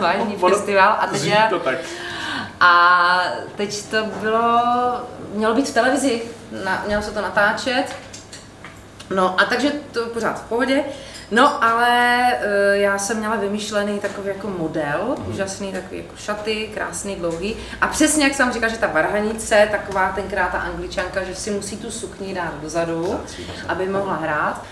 [0.00, 0.96] vážný festival.
[1.00, 1.78] A teď, já, to tak.
[2.60, 3.22] a
[3.56, 4.62] teď to bylo,
[5.32, 6.22] mělo být v televizi,
[6.64, 7.84] na, mělo se to natáčet.
[9.10, 10.84] No a takže to pořád v pohodě.
[11.30, 15.30] No, ale uh, já jsem měla vymyšlený takový jako model, mm.
[15.30, 17.56] úžasný takový jako šaty, krásný, dlouhý.
[17.80, 21.76] A přesně jak jsem říkal, že ta varhanice, taková tenkrát ta angličanka, že si musí
[21.76, 23.20] tu sukni dát dozadu,
[23.68, 24.64] aby mohla hrát.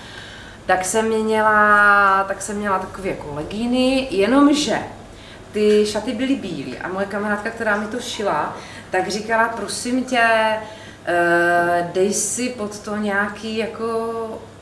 [0.66, 4.78] Tak jsem měla, tak jsem měla takové jako legíny, jenomže
[5.52, 8.56] ty šaty byly bílé a moje kamarádka, která mi to šila,
[8.90, 10.26] tak říkala, prosím tě,
[10.58, 14.14] uh, dej si pod to nějaký jako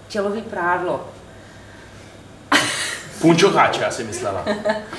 [0.08, 1.11] tělový prádlo.
[3.22, 4.44] Punčocháče, asi myslela.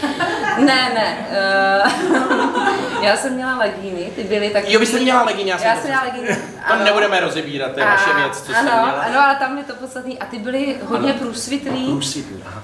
[0.58, 1.28] ne, ne.
[1.30, 4.70] Uh, já jsem měla legíny, ty byly tak...
[4.70, 6.28] Jo, vy jste měla legíny, já jsem, já jsem měla legíny.
[6.68, 6.84] To ano.
[6.84, 8.92] nebudeme rozebírat, to je vaše věc, co ano, jste měla.
[8.92, 10.20] Ano, ale tam je to podstatný.
[10.20, 11.20] A ty byly hodně ano.
[11.20, 11.86] průsvitný.
[11.86, 12.64] Průsvitný, aha.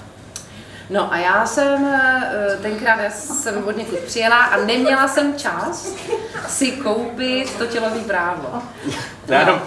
[0.90, 5.92] No a já jsem eh, tenkrát já jsem od někud přijela a neměla jsem čas
[6.48, 8.62] si koupit to tělový prádlo.
[9.28, 9.36] No.
[9.36, 9.60] Jenom,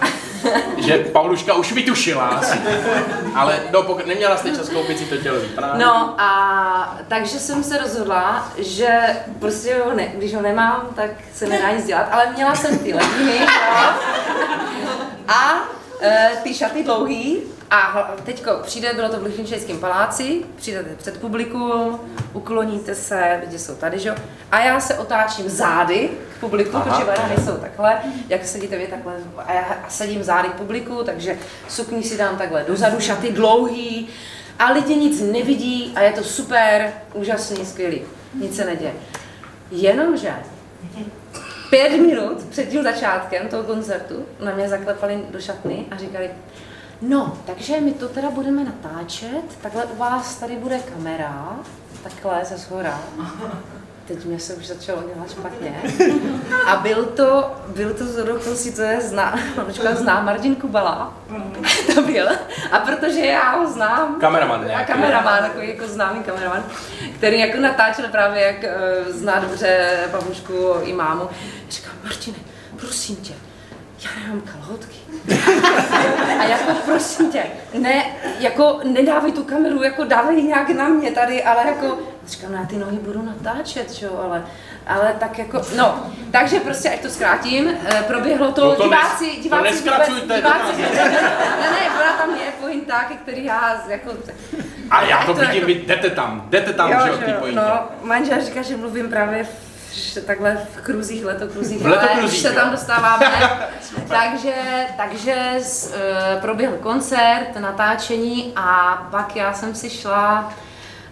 [0.78, 2.60] že Pauluška už vytušila asi,
[3.36, 5.80] ale no, pokud neměla jste čas koupit si to tělový prádlo.
[5.80, 9.00] No a takže jsem se rozhodla, že
[9.40, 12.94] prostě ho ne, když ho nemám, tak se nedá nic dělat, ale měla jsem ty
[12.94, 13.40] legíny
[15.28, 15.54] a
[16.44, 17.38] ty šaty dlouhý
[17.70, 22.00] a teďko přijde, bylo to v Lichtenštejnském paláci, přijdete před publikum,
[22.34, 24.16] ukloníte se, lidi jsou tady, že jo?
[24.52, 26.86] A já se otáčím zády k publiku, Aha.
[26.86, 27.98] protože varhany jsou takhle,
[28.30, 31.38] jak sedíte vy takhle, a já sedím zády k publiku, takže
[31.70, 34.10] sukni si dám takhle dozadu, šaty dlouhý,
[34.60, 38.02] a lidi nic nevidí a je to super, úžasný, skvělý,
[38.34, 38.94] nic se neděje.
[39.72, 40.34] Jenomže
[41.74, 46.32] pět minut před tím začátkem toho koncertu na mě zaklepali do šatny a říkali,
[47.02, 51.60] No, takže my to teda budeme natáčet, takhle u vás tady bude kamera,
[52.04, 53.00] takhle ze zhora.
[54.08, 55.82] Teď mě se už začalo dělat špatně.
[56.66, 59.40] A byl to, byl to z okolností, to je zná,
[59.94, 61.14] zná Martin Kubala.
[61.96, 62.28] to byl.
[62.72, 64.16] A protože já ho znám.
[64.20, 64.84] Kameraman nějaký.
[64.92, 66.64] A kameraman, takový jako známý kameraman,
[67.18, 71.30] který jako natáčel právě, jak uh, zná dobře babušku i mámu.
[71.70, 72.38] Říkám, Martine,
[72.78, 73.34] prosím tě,
[74.04, 74.96] já nemám kalhotky.
[76.40, 77.44] A jako prosím tě,
[77.80, 78.06] ne,
[78.40, 82.76] jako nedávej tu kameru, jako dávej nějak na mě tady, ale jako, říkám, na ty
[82.76, 84.46] nohy budu natáčet, čo, ale,
[84.88, 89.26] ale tak jako, no, takže prostě, ať to zkrátím, eh, proběhlo to, no to diváci,
[89.26, 90.90] nes, diváci, to neskracujte, diváci, ne,
[91.72, 94.12] ne, byla tam je pointa, který já, jako,
[94.90, 97.60] a já to vidím, jako, vy jdete tam, jdete tam, jo, že jo, ty pointě.
[97.60, 99.48] No, manžel říká, že mluvím právě
[100.26, 103.26] takhle v kruzích, letokruzích, v letokruzích ale se tam dostáváme.
[104.08, 104.54] takže
[104.98, 110.54] takže z, uh, proběhl koncert, natáčení a pak já jsem si šla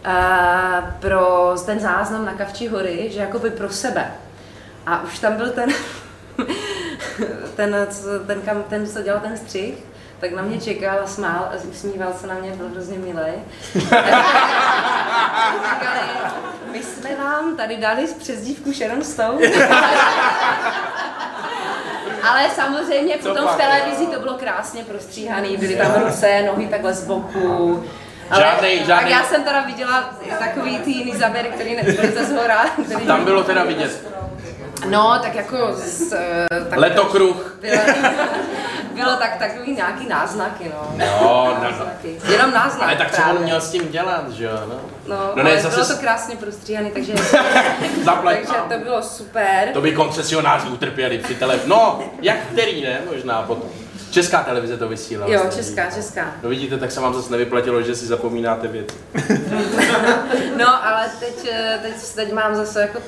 [0.05, 4.11] uh, pro ten záznam na Kavčí hory, že jakoby pro sebe.
[4.85, 5.69] A už tam byl ten,
[7.55, 7.75] ten,
[8.27, 9.90] ten, ten, ten, co dělal ten střih,
[10.21, 13.31] tak na mě čekal a smál a usmíval se na mě, byl hrozně milý.
[15.63, 15.99] říkali,
[16.71, 19.47] my jsme vám tady dali z přezdívku Sharon Stone.
[22.29, 27.03] Ale samozřejmě potom v televizi to bylo krásně prostříhaný, byly tam ruce, nohy takhle z
[27.07, 27.83] boku.
[28.29, 28.97] Ale, žádnej, žádnej.
[28.97, 32.65] Tak já jsem teda viděla takový ty jiný záběry, který nebyly ze zhora.
[32.85, 33.05] Který...
[33.05, 34.20] Tam bylo teda vidět.
[34.89, 37.57] No, tak jako z, eh, tak Letokruh.
[37.61, 37.81] Bylo,
[38.93, 41.05] bylo tak, takový nějaký náznaky, no.
[41.05, 42.19] Jo, náznaky.
[42.31, 42.87] Jenom náznak.
[42.87, 44.51] Ale tak co on měl s tím dělat, že jo?
[44.69, 44.75] No,
[45.07, 45.75] no, no ne, zase...
[45.75, 47.13] bylo to krásně prostříhaný, takže,
[48.23, 49.69] takže to bylo super.
[49.73, 51.59] To by koncesionáři utrpěli při tele...
[51.65, 53.69] No, jak který ne, možná potom.
[54.11, 55.27] Česká televize to vysílá.
[55.29, 56.35] Jo, česká, česká.
[56.43, 58.95] No vidíte, tak se vám zase nevyplatilo, že si zapomínáte věci.
[60.57, 62.99] no, ale teď, eh, teď, teď mám zase jako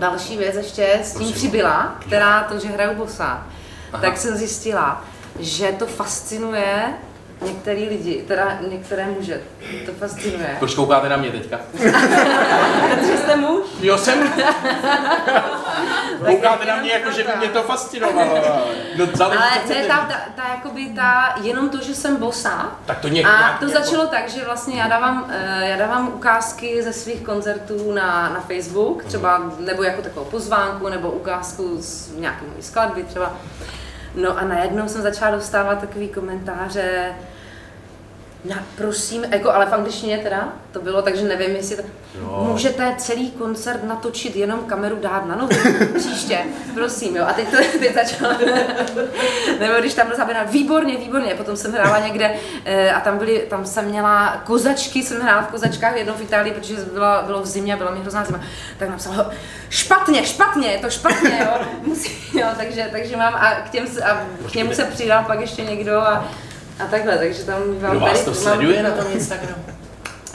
[0.00, 3.46] další věc ještě s tím přibyla, která to, že hraju bosa,
[3.92, 4.02] Aha.
[4.02, 5.04] tak jsem zjistila,
[5.40, 6.84] že to fascinuje
[7.42, 9.40] některý lidi, teda některé muže,
[9.86, 10.56] to fascinuje.
[10.58, 11.60] Proč koukáte na mě teďka?
[12.90, 13.66] Protože jste muž?
[13.80, 14.32] Jo, jsem.
[16.26, 18.34] koukáte na mě jako, že by mě to fascinovalo.
[18.98, 22.78] No, Ale to je ta, ta, ta, jakoby ta, jenom to, že jsem bosa.
[22.86, 23.84] Tak to nějak, A to jako...
[23.84, 28.40] začalo tak, že vlastně já dávám, eh, já dávám ukázky ze svých koncertů na, na
[28.40, 33.36] Facebook, třeba, nebo jako takovou pozvánku, nebo ukázku z nějaké skladby třeba.
[34.14, 37.14] No a najednou jsem začala dostávat takový komentáře,
[38.44, 41.82] Na, prosím, jako, ale v angličtině teda to bylo, takže nevím, jestli to...
[42.20, 42.46] Jo.
[42.50, 45.50] Můžete celý koncert natočit, jenom kameru dát na nohu
[45.98, 46.38] příště,
[46.74, 47.24] prosím, jo.
[47.28, 48.34] A teď to teď začalo,
[49.60, 52.34] nebo když tam byl zaběrán, výborně, výborně, potom jsem hrála někde
[52.64, 56.52] eh, a tam, byly, tam jsem měla kozačky, jsem hrála v kozačkách jednou v Itálii,
[56.52, 58.40] protože bylo, bylo v zimě, byla mi hrozná zima,
[58.78, 59.30] tak napsal,
[59.70, 61.66] špatně, špatně, je to špatně, jo.
[61.82, 65.62] Musí, jo takže, takže mám a k, těm, a k němu se přidal pak ještě
[65.62, 66.28] někdo a,
[66.80, 69.62] a takhle, takže tam mám Kdo vás tady- to mám- sleduje na tom Instagramu?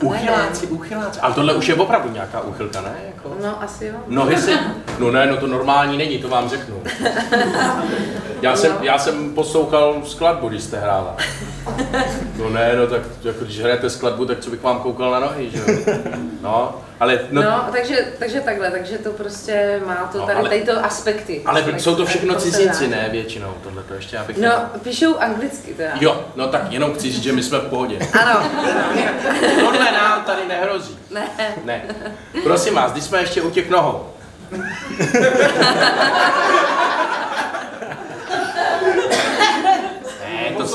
[0.02, 1.20] Uchyláci, uchyláci.
[1.20, 2.91] Ale tohle už je opravdu nějaká uchylka, ne?
[3.08, 3.36] Jako...
[3.44, 3.96] No, asi jo.
[4.08, 4.52] Nohy si...
[5.00, 6.84] No ne, no to normální není, to vám řeknu.
[8.41, 8.78] Já jsem, No.
[8.82, 11.18] já jsem poslouchal skladbu, když jste hrála.
[12.38, 15.49] No ne, no tak jako když hrajete skladbu, tak co bych vám koukal na nohy,
[15.51, 15.66] že jo?
[16.41, 20.49] No, ale, no, No, takže, takže takhle, takže to prostě má to No, tady, ale-
[20.49, 21.41] tady to aspekty.
[21.45, 24.38] ale Tak- jsou to všechno cizinci, ne většinou, tohle to ještě abych...
[24.38, 24.49] No,
[24.84, 25.91] píšou anglicky teda.
[26.01, 27.99] Jo, no tak jenom chci říct, že my jsme v pohodě.
[28.22, 28.49] Ano,
[29.59, 30.97] Tohle nám tady nehrozí.
[31.11, 31.28] ne.
[31.66, 31.82] Ne.
[32.43, 34.05] Prosím vás, když jsme ještě u těch nohou.
[40.20, 40.68] Ne, to,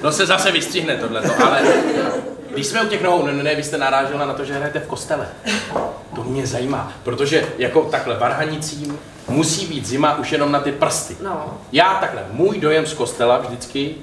[0.00, 1.62] to se zase vystřihne tohleto, ale
[2.50, 4.80] když jsme u těch nohou, ne, ne, ne, vy jste narážela na to, že hrajete
[4.80, 5.28] v kostele.
[6.14, 11.16] To mě zajímá, protože jako takhle varhanicím musí být zima už jenom na ty prsty.
[11.22, 13.94] No, Já takhle, můj dojem z kostela vždycky,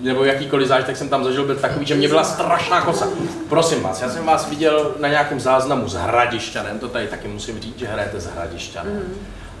[0.00, 3.08] nebo jakýkoliv zážitek jsem tam zažil, byl takový, že mě byla strašná kosa.
[3.48, 7.60] Prosím vás, já jsem vás viděl na nějakém záznamu s Hradišťanem, to tady taky musím
[7.60, 8.92] říct, že hrajete s Hradišťanem.
[8.94, 9.14] Mhm.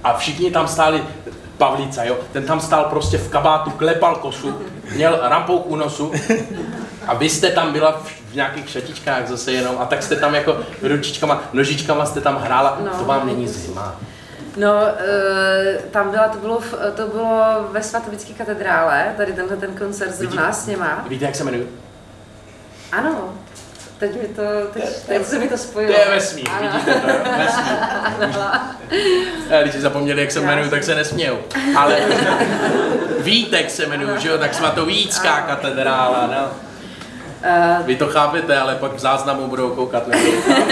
[0.04, 1.02] A všichni tam stáli,
[1.58, 4.58] Pavlíca, jo, ten tam stál prostě v kabátu, klepal kosu,
[4.94, 6.12] měl rampou u nosu
[7.06, 10.56] a vy jste tam byla v, nějakých šatičkách zase jenom a tak jste tam jako
[10.82, 12.90] ručičkama, nožičkama jste tam hrála, No.
[12.98, 13.94] to vám není zima.
[14.56, 19.74] no e, tam byla, to bylo, v, to bylo ve svatovické katedrále, tady tenhle ten
[19.74, 21.04] koncert zrovna s něma.
[21.08, 21.78] Víte, jak se jmenuji?
[22.92, 23.34] Ano,
[23.98, 24.42] teď mi to,
[24.72, 25.92] teď, teď se mi to To spojilo.
[25.98, 26.68] je vesmír, Ano.
[26.72, 27.06] vidíte to,
[27.38, 28.38] vesmír.
[29.58, 31.38] A když si zapomněli, jak se jmenuju, tak se nesmějou.
[31.76, 31.96] Ale
[33.18, 36.50] Vítek se jmenuju, že jo, tak svatovícká katedrála, no.
[37.42, 40.52] Eh, Vy to chápete, ale pak v záznamu budou koukat na to.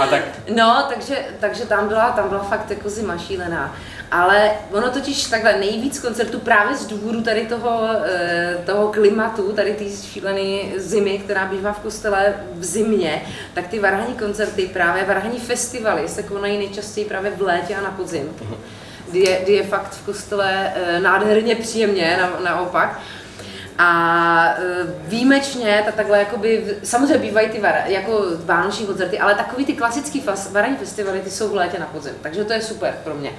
[0.00, 0.22] A tak,
[0.56, 3.74] No, takže, takže tam byla, tam byla fakt jako zima šílená.
[4.10, 9.74] Ale ono totiž takhle nejvíc koncertů právě z důvodu tady toho, eh, toho klimatu, tady
[9.74, 13.22] té šílené zimy, která bývá v kostele v zimě,
[13.54, 17.90] tak ty varhaní koncerty, právě varhaní festivaly se konají nejčastěji právě v létě a na
[17.90, 18.28] podzim.
[19.10, 23.00] Kdy je, kdy je fakt v kostele eh, nádherně příjemně, na, naopak.
[23.78, 24.62] A e,
[25.08, 30.20] výjimečně, ta takhle jakoby, samozřejmě bývají ty vara, jako vánoční koncerty, ale takový ty klasický
[30.20, 33.32] fas, varení festivaly, ty jsou v létě na podzim, takže to je super pro mě.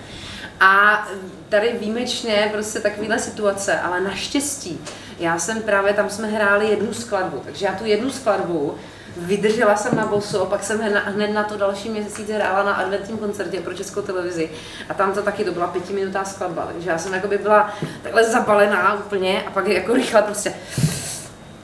[0.60, 1.08] A
[1.50, 4.82] tady výjimečně prostě takovýhle situace, ale naštěstí,
[5.20, 8.78] já jsem právě, tam jsme hráli jednu skladbu, takže já tu jednu skladbu
[9.18, 13.62] vydržela jsem na boso, pak jsem hned na, to další měsíc hrála na adventním koncertě
[13.62, 14.50] pro českou televizi.
[14.90, 18.94] A tam to taky, to byla pětiminutá skladba, takže já jsem jakoby byla takhle zabalená
[18.94, 20.54] úplně a pak jako rychle prostě,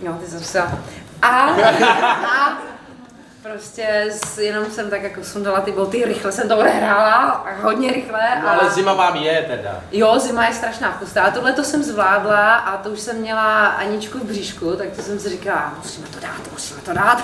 [0.02, 0.72] jo, ty jsem se a,
[1.22, 2.64] a
[3.44, 8.20] prostě s- jenom jsem tak jako sundala ty boty, rychle jsem to odehrála, hodně rychle.
[8.44, 8.52] no, A...
[8.52, 9.80] ale zima vám je teda.
[9.92, 11.00] Jo, zima je strašná.
[11.24, 15.02] A tohle to jsem zvládla a to už jsem měla Aničku v bříšku, tak to
[15.02, 17.24] jsem si říkala, musíme to dát, musíme to dát.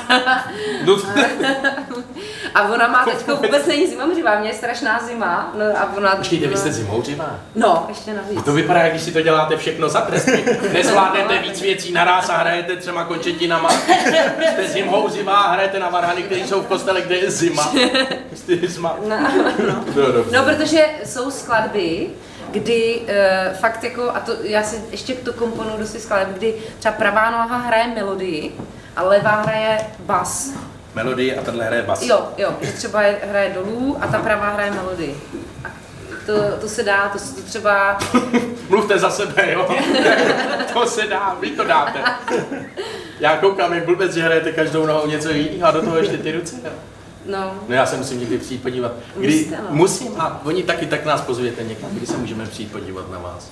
[0.86, 0.96] No,
[2.56, 5.52] a ona má teď vůbec není zima mřivá, mě je strašná zima.
[5.58, 6.16] No a ona...
[6.16, 7.40] počkejte, vy jste zimouřivá.
[7.56, 8.44] No, ještě navíc.
[8.46, 10.46] To vypadá, jak když si to děláte všechno za tresty.
[10.74, 13.70] Nezvládnete víc věcí naraz a hrajete třema končetinama.
[13.72, 17.74] Jste zimhouzivá a hrajete na varhany, které jsou v kostele, kde je zima.
[18.36, 18.98] Jste zima.
[19.08, 19.86] No, no.
[19.96, 20.26] No.
[20.32, 22.10] No, protože jsou skladby,
[22.52, 26.54] kdy uh, fakt jako, a to já si ještě to komponuju do svých skladeb, kdy
[26.80, 28.52] třeba pravá noha hraje melodii
[28.96, 30.50] a levá hraje bas.
[30.96, 32.02] Melodii a tenhle hraje bas.
[32.02, 35.16] Jo, jo, že třeba je, hraje dolů a ta pravá hraje melodii.
[35.66, 35.68] A
[36.36, 37.98] to, to se dá, to se to třeba,
[38.70, 39.68] Mluvte za sebe, jo?
[40.74, 42.00] to se dá, vy to dáte.
[43.20, 46.32] Já koukám, jak blbec, že hrajete každou nohou něco jiného a do toho ještě ty
[46.32, 46.56] ruce.
[46.64, 46.70] Jo?
[47.26, 48.92] no, No já se musím někdy přijít podívat.
[49.16, 49.68] Kdy, Musíte, no.
[49.70, 53.52] musím a oni taky tak nás pozvěte někam, kdy se můžeme přijít podívat na vás.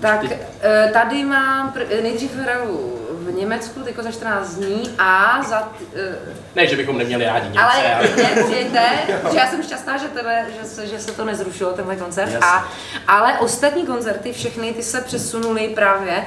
[0.00, 0.20] tak
[0.62, 5.84] eh, tady mám, pr- nejdřív hraju v Německu, teďko za 14 dní a za, t-
[5.94, 6.18] eh,
[6.54, 8.08] Ne, že bychom neměli rádi Němce, Ale ale...
[8.44, 8.88] přijďte,
[9.32, 12.34] že já jsem šťastná, že, tebe, že, se, že se to nezrušilo, tenhle koncert.
[12.42, 12.68] A,
[13.06, 16.24] ale ostatní koncerty, všechny ty se přesunuly právě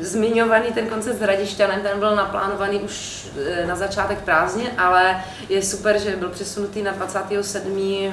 [0.00, 5.62] zmiňovaný ten koncert s Hradišťanem, ten byl naplánovaný už eh, na začátek prázdně, ale je
[5.62, 8.12] super, že byl přesunutý na 27.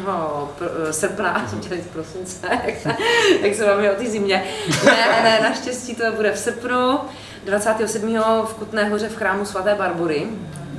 [0.87, 2.47] Eh, srpna, jsem chtěla říct prosince,
[3.41, 4.43] jak se máme o té zimě.
[4.85, 6.99] Ne, ne, naštěstí to bude v srpnu,
[7.45, 8.17] 27.
[8.45, 10.27] v Kutné hoře v chrámu svaté Barbory.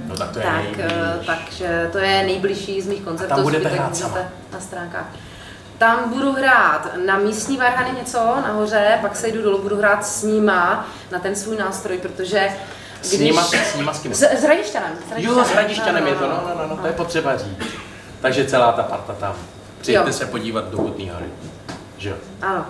[0.07, 0.87] No tak to je tak,
[1.27, 3.33] takže to je nejbližší z mých koncertů.
[3.33, 4.19] A tam budete hrát sama?
[4.53, 5.07] Na stránkách.
[5.79, 10.23] Tam budu hrát na místní varhany něco nahoře, pak se jdu dolů, budu hrát s
[10.23, 12.49] nima na ten svůj nástroj, protože
[13.03, 14.15] S nima, s nima s kým?
[14.15, 14.93] S, s Hradišťanem.
[15.17, 17.67] Jo, s Hradišťanem je to, no, no, no, no, to je potřeba říct.
[18.21, 19.35] Takže celá ta parta tam.
[19.81, 20.13] Přijďte Jo.
[20.13, 21.27] se podívat do Kutný hory.
[21.99, 22.17] Že jo?
[22.43, 22.67] Ano.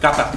[0.00, 0.32] Kata.